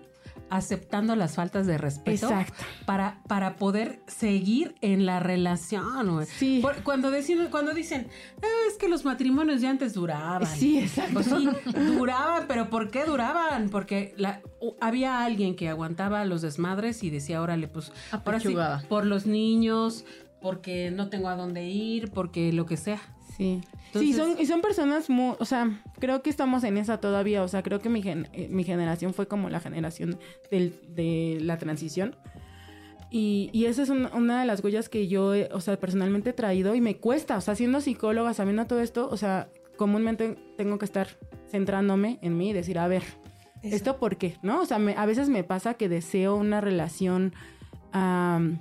aceptando 0.50 1.16
las 1.16 1.36
faltas 1.36 1.66
de 1.66 1.80
respeto 1.80 2.28
Exacto. 2.28 2.64
para, 2.86 3.24
para 3.28 3.56
poder 3.56 4.02
seguir 4.06 4.76
en 4.82 5.06
la 5.08 5.20
relación. 5.20 6.12
güey. 6.14 6.28
Sí. 6.28 6.60
Por- 6.62 6.84
cuando, 6.84 7.10
dicen, 7.10 7.48
cuando 7.50 7.74
dicen, 7.74 8.08
"Ah, 8.42 8.68
es 8.70 8.78
que 8.78 8.88
los 8.88 9.04
matrimonios 9.04 9.62
de 9.62 9.68
antes 9.68 9.94
duraban. 9.96 10.46
Sí, 10.46 10.80
exacto. 10.80 11.14
Pues 11.14 11.26
sí, 11.28 11.50
duraban, 11.96 12.46
pero 12.48 12.70
¿por 12.70 12.92
qué 12.92 13.04
duraban? 13.06 13.70
Porque 13.70 14.14
la, 14.18 14.42
había 14.80 15.24
alguien 15.24 15.56
que 15.56 15.70
aguantaba 15.70 16.24
los 16.26 16.42
desmadres 16.44 17.02
y 17.04 17.10
decía, 17.10 17.42
órale, 17.42 17.68
pues 17.68 17.92
ahora 18.12 18.40
sí, 18.40 18.56
por 18.90 19.06
los 19.08 19.26
niños, 19.26 20.06
porque 20.40 20.92
no 20.92 21.10
tengo 21.10 21.30
a 21.30 21.36
dónde 21.36 21.66
ir, 21.66 22.12
porque 22.12 22.54
lo 22.54 22.66
que 22.68 22.78
sea. 22.78 23.02
Sí. 23.38 23.62
Entonces- 23.88 24.02
sí, 24.02 24.14
son, 24.14 24.36
y 24.40 24.46
son 24.46 24.62
personas 24.62 25.10
muy, 25.10 25.36
o 25.40 25.46
sea, 25.46 25.82
creo 26.00 26.22
que 26.22 26.30
estamos 26.30 26.64
en 26.64 26.78
esa 26.78 27.00
todavía, 27.00 27.44
o 27.44 27.48
sea, 27.48 27.64
creo 27.64 27.80
que 27.80 27.90
mi, 27.90 28.02
gen- 28.02 28.28
eh, 28.34 28.48
mi 28.50 28.64
generación 28.64 29.14
fue 29.14 29.28
como 29.28 29.50
la 29.50 29.60
generación 29.60 30.18
del- 30.52 30.80
de 30.90 31.38
la 31.42 31.58
transición. 31.58 32.16
Y, 33.12 33.50
y 33.54 33.66
esa 33.66 33.84
es 33.84 33.90
un- 33.90 34.10
una 34.14 34.40
de 34.42 34.48
las 34.48 34.64
huellas 34.64 34.90
que 34.90 35.08
yo, 35.08 35.36
eh, 35.36 35.50
o 35.54 35.62
sea, 35.62 35.78
personalmente 35.80 36.32
he 36.32 36.34
traído 36.34 36.74
y 36.74 36.82
me 36.82 36.98
cuesta, 36.98 37.38
o 37.38 37.42
sea, 37.42 37.56
siendo 37.56 37.80
psicóloga, 37.82 38.34
sabiendo 38.34 38.66
todo 38.66 38.80
esto, 38.80 39.08
o 39.12 39.18
sea, 39.18 39.50
comúnmente 39.78 40.36
tengo 40.58 40.78
que 40.80 40.86
estar 40.86 41.08
centrándome 41.50 42.18
en 42.24 42.38
mí 42.38 42.50
y 42.50 42.54
decir, 42.54 42.80
a 42.80 42.88
ver, 42.88 43.04
Eso. 43.62 43.76
¿esto 43.76 43.98
por 43.98 44.18
qué? 44.18 44.38
¿No? 44.42 44.62
O 44.62 44.66
sea, 44.66 44.80
me- 44.80 44.96
a 44.96 45.06
veces 45.06 45.30
me 45.30 45.44
pasa 45.44 45.76
que 45.76 45.90
deseo 45.90 46.36
una 46.36 46.62
relación 46.62 47.34
am, 47.92 48.58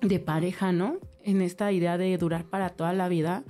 de 0.00 0.18
pareja, 0.18 0.72
¿no? 0.72 0.96
En 1.22 1.40
esta 1.40 1.70
idea 1.70 1.96
de 1.98 2.16
durar 2.18 2.44
para 2.44 2.70
toda 2.70 2.92
la 2.92 3.08
vida 3.08 3.44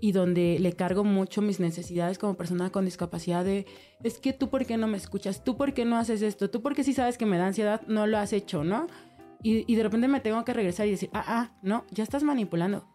y 0.00 0.12
donde 0.12 0.58
le 0.60 0.72
cargo 0.72 1.04
mucho 1.04 1.42
mis 1.42 1.60
necesidades 1.60 2.18
como 2.18 2.34
persona 2.34 2.70
con 2.70 2.84
discapacidad 2.84 3.44
de 3.44 3.66
es 4.02 4.18
que 4.18 4.32
tú 4.32 4.48
por 4.48 4.66
qué 4.66 4.76
no 4.76 4.86
me 4.86 4.96
escuchas, 4.96 5.44
tú 5.44 5.56
por 5.56 5.74
qué 5.74 5.84
no 5.84 5.96
haces 5.96 6.22
esto, 6.22 6.50
tú 6.50 6.62
porque 6.62 6.84
sí 6.84 6.92
sabes 6.92 7.18
que 7.18 7.26
me 7.26 7.38
da 7.38 7.46
ansiedad, 7.46 7.82
no 7.86 8.06
lo 8.06 8.18
has 8.18 8.32
hecho, 8.32 8.64
¿no? 8.64 8.86
Y, 9.42 9.70
y 9.70 9.76
de 9.76 9.82
repente 9.82 10.08
me 10.08 10.20
tengo 10.20 10.44
que 10.44 10.52
regresar 10.52 10.86
y 10.86 10.92
decir, 10.92 11.10
ah, 11.12 11.24
ah, 11.26 11.56
no, 11.62 11.84
ya 11.90 12.02
estás 12.02 12.22
manipulando. 12.22 12.88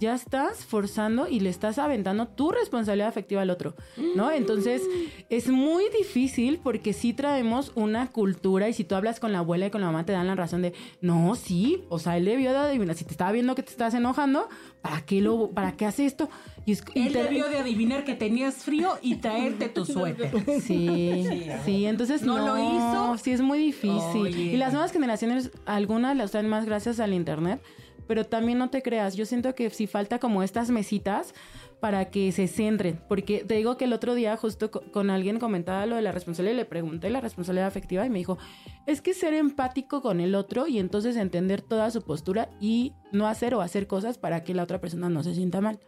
Ya 0.00 0.14
estás 0.14 0.64
forzando 0.64 1.28
y 1.28 1.38
le 1.40 1.50
estás 1.50 1.78
aventando 1.78 2.26
tu 2.26 2.50
responsabilidad 2.50 3.08
afectiva 3.08 3.42
al 3.42 3.50
otro, 3.50 3.74
¿no? 4.16 4.30
Entonces 4.32 4.82
es 5.30 5.48
muy 5.48 5.84
difícil 5.96 6.58
porque 6.62 6.92
sí 6.92 7.12
traemos 7.12 7.70
una 7.76 8.10
cultura 8.10 8.68
y 8.68 8.72
si 8.72 8.82
tú 8.82 8.96
hablas 8.96 9.20
con 9.20 9.30
la 9.32 9.38
abuela 9.38 9.66
y 9.66 9.70
con 9.70 9.80
la 9.82 9.86
mamá 9.88 10.04
te 10.04 10.12
dan 10.12 10.26
la 10.26 10.34
razón 10.34 10.62
de, 10.62 10.72
no, 11.00 11.36
sí, 11.36 11.84
o 11.90 11.98
sea, 12.00 12.16
él 12.16 12.24
debió 12.24 12.50
de 12.50 12.58
adivinar, 12.58 12.96
si 12.96 13.04
te 13.04 13.12
estaba 13.12 13.30
viendo 13.30 13.54
que 13.54 13.62
te 13.62 13.70
estás 13.70 13.94
enojando, 13.94 14.48
¿para 14.82 15.00
qué 15.02 15.20
lo, 15.20 15.50
para 15.50 15.76
qué 15.76 15.86
hace 15.86 16.06
esto? 16.06 16.28
Y, 16.66 16.72
es- 16.72 16.82
y 16.94 17.06
Él 17.06 17.12
te- 17.12 17.22
debió 17.22 17.48
de 17.48 17.58
adivinar 17.58 18.04
que 18.04 18.14
tenías 18.14 18.56
frío 18.64 18.98
y 19.00 19.16
traerte 19.16 19.68
tu 19.68 19.84
suéter. 19.84 20.32
Sí, 20.60 21.24
sí, 21.64 21.86
entonces 21.86 22.22
¿No 22.22 22.38
no, 22.38 22.46
lo 22.56 22.58
hizo? 22.58 23.18
Sí, 23.22 23.30
es 23.30 23.40
muy 23.40 23.58
difícil. 23.58 24.26
Y 24.36 24.56
las 24.56 24.72
nuevas 24.72 24.90
generaciones, 24.92 25.50
algunas 25.66 26.16
las 26.16 26.32
traen 26.32 26.48
más 26.48 26.64
gracias 26.64 26.98
al 27.00 27.12
internet, 27.12 27.60
pero 28.06 28.24
también 28.24 28.58
no 28.58 28.70
te 28.70 28.82
creas, 28.82 29.14
yo 29.16 29.26
siento 29.26 29.54
que 29.54 29.70
si 29.70 29.86
falta 29.86 30.18
como 30.18 30.42
estas 30.42 30.70
mesitas 30.70 31.34
para 31.80 32.06
que 32.10 32.32
se 32.32 32.46
centren, 32.48 32.98
porque 33.08 33.44
te 33.44 33.54
digo 33.56 33.76
que 33.76 33.84
el 33.84 33.92
otro 33.92 34.14
día 34.14 34.36
justo 34.38 34.70
co- 34.70 34.82
con 34.90 35.10
alguien 35.10 35.38
comentaba 35.38 35.84
lo 35.84 35.96
de 35.96 36.02
la 36.02 36.12
responsabilidad 36.12 36.54
y 36.54 36.56
le 36.58 36.64
pregunté 36.64 37.10
la 37.10 37.20
responsabilidad 37.20 37.66
afectiva 37.66 38.06
y 38.06 38.10
me 38.10 38.18
dijo, 38.18 38.38
es 38.86 39.02
que 39.02 39.12
ser 39.12 39.34
empático 39.34 40.00
con 40.00 40.20
el 40.20 40.34
otro 40.34 40.66
y 40.66 40.78
entonces 40.78 41.16
entender 41.16 41.60
toda 41.60 41.90
su 41.90 42.00
postura 42.02 42.48
y 42.58 42.94
no 43.12 43.26
hacer 43.26 43.54
o 43.54 43.60
hacer 43.60 43.86
cosas 43.86 44.16
para 44.16 44.44
que 44.44 44.54
la 44.54 44.62
otra 44.62 44.80
persona 44.80 45.10
no 45.10 45.22
se 45.22 45.34
sienta 45.34 45.60
mal. 45.60 45.78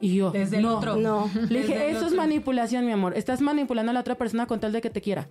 Y 0.00 0.14
yo, 0.14 0.30
Desde 0.30 0.56
el 0.58 0.62
no, 0.62 0.78
otro. 0.78 0.96
No. 0.96 1.28
le 1.50 1.60
dije, 1.60 1.74
Desde 1.74 1.90
el 1.90 1.96
eso 1.96 2.06
es 2.06 2.14
manipulación, 2.14 2.86
mi 2.86 2.92
amor. 2.92 3.14
Estás 3.16 3.42
manipulando 3.42 3.90
a 3.90 3.92
la 3.94 4.00
otra 4.00 4.14
persona 4.16 4.46
con 4.46 4.60
tal 4.60 4.72
de 4.72 4.80
que 4.80 4.88
te 4.90 5.02
quiera. 5.02 5.28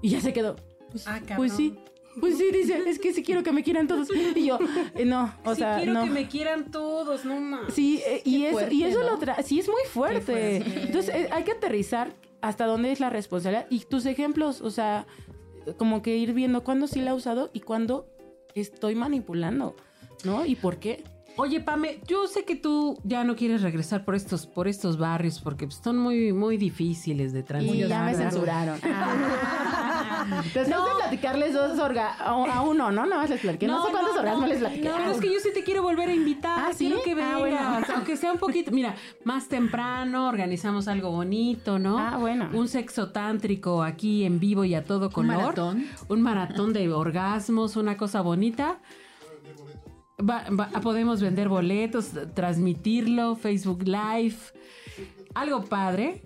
Y 0.00 0.10
ya 0.10 0.20
se 0.22 0.32
quedó. 0.32 0.56
Pues, 0.90 1.06
Ah, 1.06 1.20
pues 1.36 1.52
sí. 1.52 1.74
Pues 2.20 2.38
sí, 2.38 2.44
dice, 2.52 2.82
es 2.86 2.98
que 2.98 3.12
sí 3.12 3.22
quiero 3.22 3.42
que 3.42 3.52
me 3.52 3.62
quieran 3.62 3.86
todos. 3.86 4.08
Y 4.34 4.46
yo, 4.46 4.58
eh, 4.94 5.04
no, 5.04 5.34
o 5.44 5.54
sí 5.54 5.60
sea, 5.60 5.76
quiero 5.76 5.92
no. 5.92 6.04
que 6.04 6.10
me 6.10 6.28
quieran 6.28 6.70
todos, 6.70 7.24
no 7.24 7.40
más. 7.40 7.72
Sí, 7.74 8.02
eh, 8.06 8.22
y, 8.24 8.46
fuerte, 8.52 8.74
y 8.74 8.84
eso 8.84 9.00
¿no? 9.02 9.10
lo 9.10 9.18
trae. 9.18 9.42
Sí, 9.42 9.58
es 9.60 9.68
muy 9.68 9.82
fuerte. 9.90 10.20
fuerte. 10.22 10.82
Entonces, 10.82 11.14
eh, 11.14 11.28
hay 11.32 11.44
que 11.44 11.52
aterrizar 11.52 12.14
hasta 12.40 12.66
dónde 12.66 12.92
es 12.92 13.00
la 13.00 13.10
responsabilidad. 13.10 13.66
Y 13.70 13.80
tus 13.80 14.06
ejemplos, 14.06 14.60
o 14.62 14.70
sea, 14.70 15.06
como 15.78 16.00
que 16.02 16.16
ir 16.16 16.32
viendo 16.32 16.62
cuándo 16.64 16.86
sí 16.86 17.00
la 17.00 17.10
he 17.10 17.14
usado 17.14 17.50
y 17.52 17.60
cuándo 17.60 18.06
estoy 18.54 18.94
manipulando, 18.94 19.76
¿no? 20.24 20.46
¿Y 20.46 20.54
por 20.54 20.78
qué? 20.78 21.04
Oye, 21.38 21.60
Pame, 21.60 22.00
yo 22.06 22.26
sé 22.28 22.44
que 22.46 22.56
tú 22.56 22.98
ya 23.04 23.22
no 23.22 23.36
quieres 23.36 23.60
regresar 23.60 24.06
por 24.06 24.14
estos, 24.14 24.46
por 24.46 24.68
estos 24.68 24.96
barrios 24.96 25.38
porque 25.40 25.70
son 25.70 25.98
muy, 25.98 26.32
muy 26.32 26.56
difíciles 26.56 27.34
de 27.34 27.40
Y 27.40 27.42
transitar. 27.42 27.88
ya 27.88 28.02
me 28.04 28.14
censuraron. 28.14 28.80
Después 30.24 30.66
de 30.68 30.74
platicarles 30.98 31.52
dos 31.54 31.78
orga 31.78 32.14
a 32.14 32.62
uno, 32.62 32.90
¿no? 32.90 33.04
Nada 33.06 33.22
más 33.22 33.30
les 33.30 33.40
platiqué. 33.40 33.66
No, 33.66 33.84
sé 33.84 33.90
cuántos 33.90 34.16
orgasmos 34.16 34.48
les 34.48 34.58
platiqué. 34.58 34.88
No, 34.88 34.96
pero 34.96 35.10
es 35.12 35.18
que 35.18 35.32
yo 35.32 35.40
sí 35.40 35.48
te 35.54 35.62
quiero 35.62 35.82
volver 35.82 36.08
a 36.08 36.14
invitar. 36.14 36.58
¿Ah, 36.58 36.72
sí? 36.74 36.86
Quiero 36.86 37.02
que 37.02 37.12
Ah, 37.12 37.38
vengas. 37.38 37.38
bueno. 37.40 37.86
Aunque 37.94 38.16
sea 38.16 38.32
un 38.32 38.38
poquito. 38.38 38.70
Mira, 38.70 38.94
más 39.24 39.48
temprano 39.48 40.28
organizamos 40.28 40.88
algo 40.88 41.10
bonito, 41.10 41.78
¿no? 41.78 41.98
Ah, 41.98 42.16
bueno. 42.18 42.48
Un 42.52 42.68
sexo 42.68 43.10
tántrico 43.10 43.82
aquí 43.82 44.24
en 44.24 44.40
vivo 44.40 44.64
y 44.64 44.74
a 44.74 44.84
todo 44.84 45.10
color. 45.10 45.36
maratón. 45.36 45.86
Un 46.08 46.22
maratón 46.22 46.72
de 46.72 46.92
orgasmos, 46.92 47.76
una 47.76 47.96
cosa 47.96 48.20
bonita. 48.20 48.78
Va- 50.18 50.44
va- 50.48 50.70
podemos 50.80 51.20
vender 51.20 51.48
boletos, 51.48 52.10
transmitirlo, 52.34 53.36
Facebook 53.36 53.82
Live. 53.82 54.36
Algo 55.34 55.64
padre. 55.64 56.22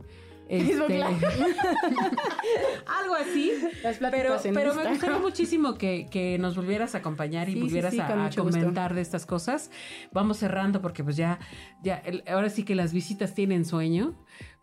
Facebook 0.51 0.91
Este, 0.91 0.99
Live. 0.99 1.27
algo 3.01 3.15
así. 3.15 3.53
Las 3.83 3.99
Pero, 3.99 4.37
pero 4.53 4.75
me 4.75 4.89
gustaría 4.89 5.19
muchísimo 5.19 5.75
que, 5.75 6.09
que 6.11 6.39
nos 6.39 6.57
volvieras 6.57 6.95
a 6.95 6.99
acompañar 6.99 7.49
y 7.49 7.55
Sí, 7.55 7.61
volvieras 7.61 7.93
sí, 7.95 8.01
a, 8.01 8.15
gusto. 8.27 8.45
comentar 8.45 8.95
de 8.95 9.01
estas 9.01 9.27
cosas. 9.27 9.71
Vamos 10.13 10.39
cerrando 10.39 10.81
porque 10.83 11.05
pues 11.05 11.17
ya, 11.17 11.39
ya 11.83 11.97
el- 12.05 12.25
ahora 12.29 12.51
sí 12.51 12.65
que 12.65 12.75
las 12.75 12.93
visitas 12.93 13.35
tienen 13.35 13.65
sueño. 13.65 14.15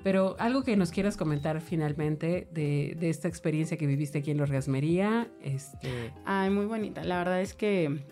Pero 0.03 0.35
algo 0.39 0.63
que 0.63 0.77
nos 0.77 0.91
quieras 0.91 1.17
comentar 1.17 1.59
finalmente 1.59 2.47
de, 2.51 2.95
de 2.99 3.09
esta 3.09 3.27
experiencia 3.27 3.77
que 3.77 3.87
viviste 3.87 4.19
aquí 4.19 4.31
en 4.31 4.37
la 4.37 4.43
orgasmería. 4.43 5.27
Este, 5.41 6.13
Ay, 6.25 6.49
muy 6.51 6.65
bonita. 6.65 7.03
La 7.03 7.17
verdad 7.17 7.41
es 7.41 7.53
que 7.55 8.05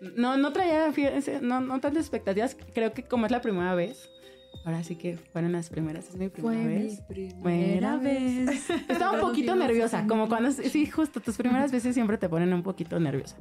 no, 0.00 0.36
no 0.36 0.52
traía, 0.52 0.92
no, 1.40 1.60
no 1.60 1.80
tantas 1.80 2.02
expectativas. 2.02 2.56
Creo 2.74 2.92
que 2.92 3.04
como 3.04 3.26
es 3.26 3.32
la 3.32 3.40
primera 3.40 3.74
vez, 3.74 4.10
ahora 4.64 4.82
sí 4.82 4.96
que 4.96 5.16
fueron 5.16 5.52
las 5.52 5.68
primeras. 5.70 6.08
Es 6.08 6.16
mi 6.16 6.28
primera 6.28 6.66
vez. 6.66 7.00
primera 7.08 7.96
vez. 7.96 8.70
Estaba 8.88 9.12
un 9.12 9.20
poquito 9.20 9.54
nerviosa, 9.54 10.06
como 10.06 10.28
cuando, 10.28 10.50
sí, 10.52 10.86
justo 10.86 11.20
tus 11.20 11.36
primeras 11.36 11.72
veces 11.72 11.94
siempre 11.94 12.18
te 12.18 12.28
ponen 12.28 12.52
un 12.52 12.62
poquito 12.62 12.98
nerviosa. 13.00 13.36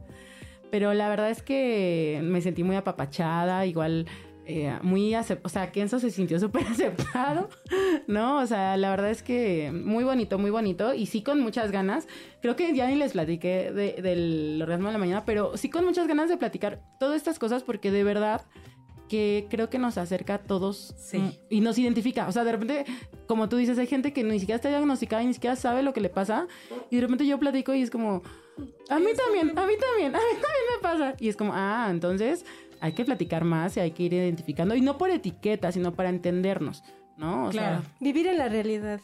Pero 0.71 0.93
la 0.93 1.07
verdad 1.09 1.29
es 1.29 1.41
que 1.41 2.19
me 2.23 2.41
sentí 2.41 2.63
muy 2.63 2.75
apapachada, 2.75 3.65
igual 3.65 4.05
eh, 4.45 4.77
muy, 4.81 5.13
o 5.15 5.49
sea, 5.49 5.71
Kenzo 5.71 5.99
se 5.99 6.09
sintió 6.11 6.39
súper 6.41 6.65
aceptado, 6.67 7.49
¿no? 8.07 8.39
O 8.39 8.45
sea, 8.45 8.75
la 8.77 8.89
verdad 8.89 9.09
es 9.11 9.23
que 9.23 9.71
muy 9.73 10.03
bonito, 10.03 10.37
muy 10.37 10.51
bonito 10.51 10.93
y 10.93 11.05
sí 11.05 11.21
con 11.23 11.39
muchas 11.41 11.71
ganas. 11.71 12.07
Creo 12.41 12.55
que 12.55 12.73
ya 12.75 12.87
ni 12.87 12.95
les 12.95 13.13
platiqué 13.13 13.71
de- 13.71 14.01
del 14.01 14.59
orgasmo 14.61 14.87
de 14.87 14.93
la 14.93 14.99
mañana, 14.99 15.23
pero 15.25 15.55
sí 15.57 15.69
con 15.69 15.85
muchas 15.85 16.07
ganas 16.07 16.29
de 16.29 16.37
platicar 16.37 16.81
todas 16.99 17.15
estas 17.17 17.39
cosas 17.39 17.63
porque 17.63 17.91
de 17.91 18.03
verdad 18.03 18.41
que 19.09 19.47
creo 19.49 19.69
que 19.69 19.77
nos 19.79 19.97
acerca 19.97 20.35
a 20.35 20.37
todos 20.39 20.93
Sí. 20.97 21.17
mm, 21.19 21.31
y 21.49 21.61
nos 21.61 21.77
identifica. 21.77 22.27
O 22.27 22.31
sea, 22.31 22.43
de 22.43 22.51
repente, 22.51 22.85
como 23.27 23.47
tú 23.49 23.57
dices, 23.57 23.77
hay 23.77 23.87
gente 23.87 24.13
que 24.13 24.23
ni 24.23 24.39
siquiera 24.39 24.57
está 24.57 24.69
diagnosticada 24.69 25.23
y 25.23 25.27
ni 25.27 25.33
siquiera 25.33 25.55
sabe 25.55 25.81
lo 25.83 25.93
que 25.93 26.01
le 26.01 26.09
pasa. 26.09 26.47
Y 26.89 26.95
de 26.97 27.01
repente 27.01 27.25
yo 27.25 27.37
platico 27.39 27.73
y 27.73 27.81
es 27.81 27.89
como, 27.89 28.21
a 28.89 28.99
mí 28.99 29.05
también, 29.15 29.57
a 29.57 29.65
mí 29.67 29.73
también, 29.79 30.15
a 30.15 30.19
mí 30.19 30.33
también 30.33 30.63
me 30.75 30.81
pasa. 30.81 31.15
Y 31.19 31.29
es 31.29 31.37
como, 31.37 31.51
ah, 31.55 31.87
entonces 31.89 32.45
hay 32.79 32.91
que 32.93 33.05
platicar 33.05 33.43
más 33.43 33.75
y 33.77 33.79
hay 33.79 33.91
que 33.91 34.03
ir 34.03 34.13
identificando. 34.13 34.75
Y 34.75 34.81
no 34.81 34.97
por 34.97 35.09
etiqueta, 35.09 35.71
sino 35.71 35.93
para 35.93 36.09
entendernos, 36.09 36.83
¿no? 37.17 37.47
O 37.47 37.49
Claro. 37.49 37.81
sea, 37.81 37.91
Vivir 37.99 38.27
en 38.27 38.37
la 38.37 38.49
realidad, 38.49 38.99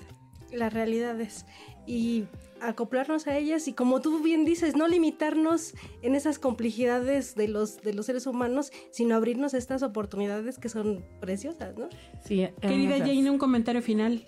las 0.51 0.71
realidades 0.73 1.45
y 1.86 2.26
acoplarnos 2.62 3.28
a 3.28 3.38
ellas 3.38 3.67
y 3.67 3.74
como 3.74 4.02
tú 4.02 4.22
bien 4.24 4.46
dices, 4.46 4.76
no 4.76 4.88
limitarnos 4.88 5.74
en 6.02 6.15
esas 6.15 6.39
complejidades 6.39 7.36
de 7.36 7.48
los, 7.48 7.82
de 7.82 7.93
los 7.93 8.06
seres 8.06 8.26
humanos, 8.26 8.72
sino 8.91 9.15
abrirnos 9.15 9.54
a 9.54 9.58
estas 9.58 9.84
oportunidades 9.84 10.60
que 10.60 10.69
son 10.69 11.04
preciosas, 11.19 11.76
¿no? 11.78 11.89
sí. 12.24 12.48
querida 12.62 12.96
hermosas. 12.96 13.15
Jane, 13.15 13.30
un 13.30 13.38
comentario 13.38 13.82
final. 13.82 14.26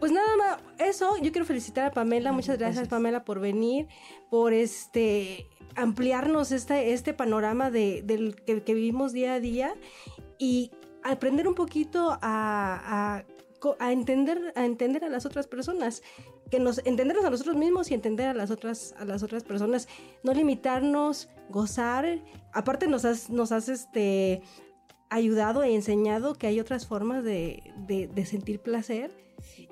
Pues 0.00 0.12
nada 0.12 0.28
más, 0.36 0.58
eso, 0.78 1.16
yo 1.22 1.32
quiero 1.32 1.44
felicitar 1.44 1.86
a 1.86 1.90
Pamela, 1.90 2.32
muchas 2.32 2.58
gracias, 2.58 2.88
Pamela 2.88 3.24
por 3.24 3.40
venir, 3.40 3.88
por 4.30 4.52
este 4.52 5.46
ampliarnos 5.74 6.52
este, 6.52 6.94
este 6.94 7.12
panorama 7.12 7.70
de, 7.70 8.02
del 8.02 8.34
que, 8.34 8.62
que 8.62 8.74
vivimos 8.74 9.12
día 9.12 9.34
a 9.34 9.40
día 9.40 9.74
y 10.38 10.70
aprender 11.02 11.46
un 11.48 11.54
poquito 11.54 12.18
a, 12.20 13.24
a 13.78 13.92
entender, 13.92 14.52
a 14.56 14.64
entender 14.64 15.04
a 15.04 15.08
las 15.08 15.26
otras 15.26 15.46
personas, 15.46 16.02
que 16.50 16.60
nos 16.60 16.78
entendernos 16.84 17.24
a 17.24 17.30
nosotros 17.30 17.56
mismos 17.56 17.90
y 17.90 17.94
entender 17.94 18.28
a 18.28 18.34
las 18.34 18.50
otras, 18.50 18.94
a 18.98 19.04
las 19.04 19.22
otras 19.22 19.42
personas, 19.44 19.88
no 20.22 20.32
limitarnos, 20.32 21.28
gozar, 21.50 22.22
aparte 22.52 22.86
nos 22.86 23.04
has, 23.04 23.30
nos 23.30 23.52
has 23.52 23.68
este 23.68 24.42
ayudado 25.10 25.62
e 25.62 25.74
enseñado 25.74 26.34
que 26.34 26.46
hay 26.48 26.60
otras 26.60 26.86
formas 26.86 27.22
de, 27.24 27.62
de- 27.86 28.08
de 28.08 28.26
sentir 28.26 28.60
placer 28.60 29.10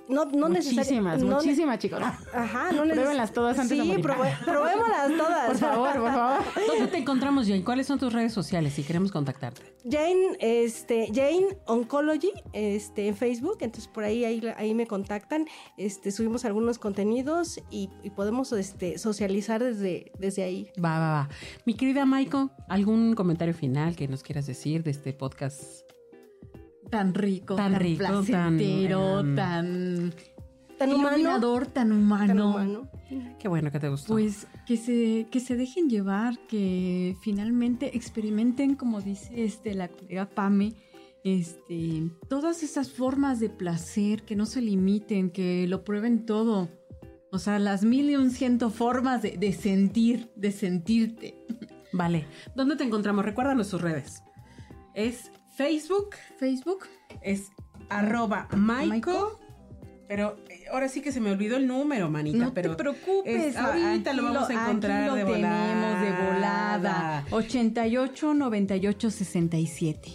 No, 0.09 0.27
no 0.27 0.49
Muchísimas, 0.49 1.23
no 1.23 1.37
muchísimas, 1.37 1.79
chicos. 1.79 2.01
Ajá, 2.01 2.73
no 2.73 2.83
Pruébenlas 2.95 3.33
todas 3.33 3.59
antes 3.59 3.77
de 3.77 3.83
sí, 3.83 3.89
morir. 3.89 4.05
probémoslas 4.05 5.17
todas. 5.17 5.47
Por 5.49 5.57
favor, 5.59 5.93
por 5.95 6.13
favor. 6.13 6.45
¿Dónde 6.67 6.87
te 6.89 6.99
encontramos, 6.99 7.47
Jane? 7.47 7.65
¿Cuáles 7.65 7.87
son 7.87 7.99
tus 7.99 8.13
redes 8.13 8.33
sociales 8.33 8.75
si 8.75 8.83
queremos 8.83 9.11
contactarte? 9.11 9.63
Jane, 9.89 10.37
este, 10.41 11.09
Jane 11.09 11.47
Oncology, 11.67 12.33
este, 12.53 13.09
en 13.09 13.17
Facebook, 13.17 13.59
entonces 13.61 13.89
por 13.89 14.05
ahí, 14.05 14.25
ahí, 14.25 14.43
ahí 14.57 14.75
me 14.75 14.87
contactan, 14.87 15.47
este, 15.77 16.11
subimos 16.11 16.45
algunos 16.45 16.79
contenidos 16.79 17.61
y, 17.71 17.91
y 18.03 18.11
podemos, 18.11 18.53
este, 18.53 18.99
socializar 18.99 19.63
desde, 19.63 20.13
desde 20.19 20.43
ahí. 20.43 20.71
Va, 20.83 20.99
va, 20.99 21.11
va. 21.13 21.29
Mi 21.65 21.75
querida 21.75 22.05
Maiko, 22.05 22.51
¿algún 22.69 23.15
comentario 23.15 23.55
final 23.55 23.97
que 23.97 24.09
nos 24.09 24.23
quieras 24.23 24.47
decir 24.47 24.83
de 24.83 24.91
este 24.91 25.13
podcast? 25.13 25.84
Tan 26.91 27.15
rico, 27.15 27.57
Tan 27.57 27.73
tan, 27.73 27.81
rico, 27.81 28.05
tan, 28.05 28.25
placentero, 28.25 29.21
em, 29.21 29.35
tan, 29.35 30.15
Tan 30.79 30.93
humano, 30.93 31.67
tan 31.73 31.93
humano. 31.93 32.27
tan 32.27 32.41
humano. 32.41 32.89
Qué 33.39 33.49
bueno 33.49 33.71
que 33.71 33.79
te 33.79 33.89
gustó. 33.89 34.13
Pues 34.13 34.47
que 34.67 34.77
se, 34.77 35.29
que 35.31 35.39
se 35.41 35.57
dejen 35.57 35.89
llevar, 35.89 36.39
que 36.49 37.17
finalmente 37.23 37.97
experimenten, 37.97 38.75
como 38.75 39.01
dice 39.01 39.45
este, 39.45 39.75
la 39.75 39.89
colega 39.89 40.29
Pame, 40.29 40.75
este, 41.23 42.11
todas 42.29 42.63
esas 42.63 42.91
formas 42.91 43.41
de 43.41 43.51
placer, 43.51 44.23
que 44.25 44.35
no 44.37 44.47
se 44.47 44.61
limiten, 44.63 45.31
que 45.31 45.67
lo 45.69 45.85
prueben 45.85 46.27
todo. 46.27 46.69
O 47.31 47.39
sea, 47.39 47.59
las 47.59 47.85
mil 47.85 48.11
y 48.11 48.17
un 48.17 48.31
ciento 48.31 48.71
formas 48.71 49.23
de, 49.23 49.37
de 49.37 49.53
sentir, 49.53 50.31
de 50.37 50.53
sentirte. 50.53 51.35
Vale. 51.93 52.27
¿Dónde 52.57 52.77
te 52.77 52.85
encontramos? 52.85 53.25
Recuérdanos 53.25 53.69
sus 53.69 53.81
redes. 53.81 54.23
Es 54.95 55.31
Facebook, 55.57 56.11
Facebook, 56.39 56.87
es 57.23 57.51
arroba 57.89 58.49
Maiko. 58.57 59.41
Pero 60.07 60.37
eh, 60.51 60.65
ahora 60.71 60.89
sí 60.89 61.01
que 61.01 61.13
se 61.13 61.21
me 61.21 61.31
olvidó 61.31 61.57
el 61.57 61.67
número, 61.67 62.11
manita. 62.11 62.37
no 62.39 62.53
pero 62.55 62.73
te 62.77 62.83
preocupes, 62.83 63.47
es- 63.47 63.57
ahorita 63.57 64.13
lo 64.13 64.23
vamos 64.25 64.43
a 64.43 64.45
aquí 64.47 64.55
encontrar 64.55 65.07
lo 65.09 65.15
de 65.15 65.25
tenemos 65.25 66.01
de 66.03 66.11
volada. 66.13 66.35
volada. 66.35 67.25
88 67.31 68.35
98 68.35 69.11
67. 69.11 70.13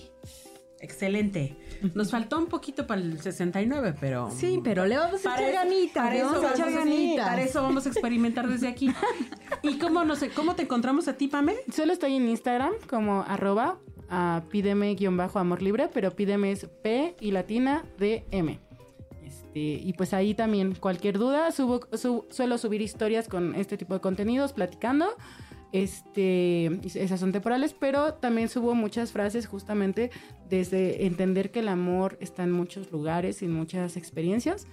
Excelente. 0.82 1.58
Nos 1.93 2.12
faltó 2.12 2.38
un 2.38 2.47
poquito 2.47 2.86
para 2.86 3.02
el 3.02 3.19
69, 3.21 3.95
pero... 3.99 4.30
Sí, 4.32 4.60
pero 4.63 4.86
le 4.86 4.97
vamos 4.97 5.25
a 5.25 5.36
echar 5.36 5.43
eso- 5.43 5.54
ganitas, 5.54 6.04
para 6.04 6.13
le 6.13 6.19
eso 6.19 6.30
vamos 6.32 6.43
a 6.45 6.54
echar 6.54 6.71
ganitas. 6.73 7.28
para 7.28 7.41
eso 7.41 7.63
vamos 7.63 7.86
a 7.86 7.89
experimentar 7.89 8.47
desde 8.47 8.67
aquí. 8.67 8.93
¿Y 9.63 9.78
cómo, 9.78 10.04
nos, 10.06 10.23
cómo 10.36 10.56
te 10.56 10.63
encontramos 10.63 11.08
a 11.08 11.13
ti, 11.13 11.28
Pame? 11.28 11.56
Solo 11.73 11.93
estoy 11.93 12.15
en 12.15 12.28
Instagram 12.30 12.73
como 12.89 13.23
arroba 13.23 13.80
ah, 14.10 14.43
pídeme 14.50 14.95
guion 14.95 15.17
bajo 15.17 15.39
amor 15.39 15.62
libre, 15.62 15.89
pero 15.93 16.12
pídeme 16.12 16.52
es 16.52 16.65
P 16.65 17.15
y 17.19 17.32
latina 17.32 17.86
D 17.98 18.26
M. 18.32 18.60
Este, 19.26 19.60
y 19.60 19.93
pues 19.93 20.13
ahí 20.13 20.34
también 20.34 20.76
cualquier 20.76 21.17
duda, 21.17 21.50
suelo 21.52 22.58
subir 22.58 22.82
historias 22.82 23.28
con 23.28 23.56
este 23.56 23.78
tipo 23.78 23.93
de 23.93 24.00
contenidos, 24.00 24.54
platicando. 24.54 25.08
Este, 25.72 26.65
esas 26.84 27.19
son 27.19 27.32
temporales, 27.32 27.76
pero 27.80 28.15
también 28.15 28.50
subo 28.50 28.74
muchas 28.74 29.12
frases 29.12 29.45
justamente 29.45 30.10
desde 30.50 31.06
entender 31.06 31.52
que 31.52 31.60
el 31.60 31.67
amor 31.67 32.17
está 32.22 32.43
en 32.43 32.52
muchos 32.52 32.91
lugares 32.91 33.43
y 33.43 33.45
en 33.45 33.54
muchas 33.54 33.95
experiencias. 33.95 34.65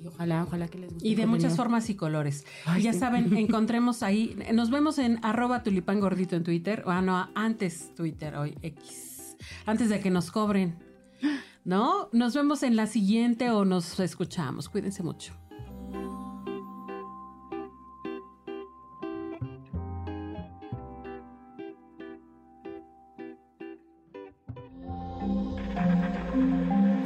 Y 0.00 0.06
ojalá, 0.06 0.44
ojalá 0.44 0.68
que 0.68 0.78
les 0.78 0.92
guste. 0.92 1.06
Y 1.06 1.14
de 1.14 1.26
muchas 1.26 1.56
formas 1.56 1.90
y 1.90 1.94
colores. 1.94 2.46
Ay, 2.64 2.82
ya 2.82 2.92
sí. 2.92 2.98
saben, 2.98 3.36
encontremos 3.36 4.02
ahí. 4.02 4.36
Nos 4.52 4.70
vemos 4.70 4.98
en 4.98 5.18
arroba 5.22 5.62
tulipán 5.62 6.00
gordito 6.00 6.36
en 6.36 6.44
Twitter. 6.44 6.82
Ah, 6.86 7.02
no, 7.02 7.28
antes 7.34 7.94
Twitter, 7.94 8.34
hoy 8.36 8.56
X. 8.62 9.36
Antes 9.66 9.90
de 9.90 10.00
que 10.00 10.10
nos 10.10 10.30
cobren. 10.30 10.78
¿No? 11.64 12.08
Nos 12.12 12.34
vemos 12.34 12.62
en 12.62 12.76
la 12.76 12.86
siguiente 12.86 13.50
o 13.50 13.66
nos 13.66 14.00
escuchamos. 14.00 14.70
Cuídense 14.70 15.02
mucho. 15.02 15.34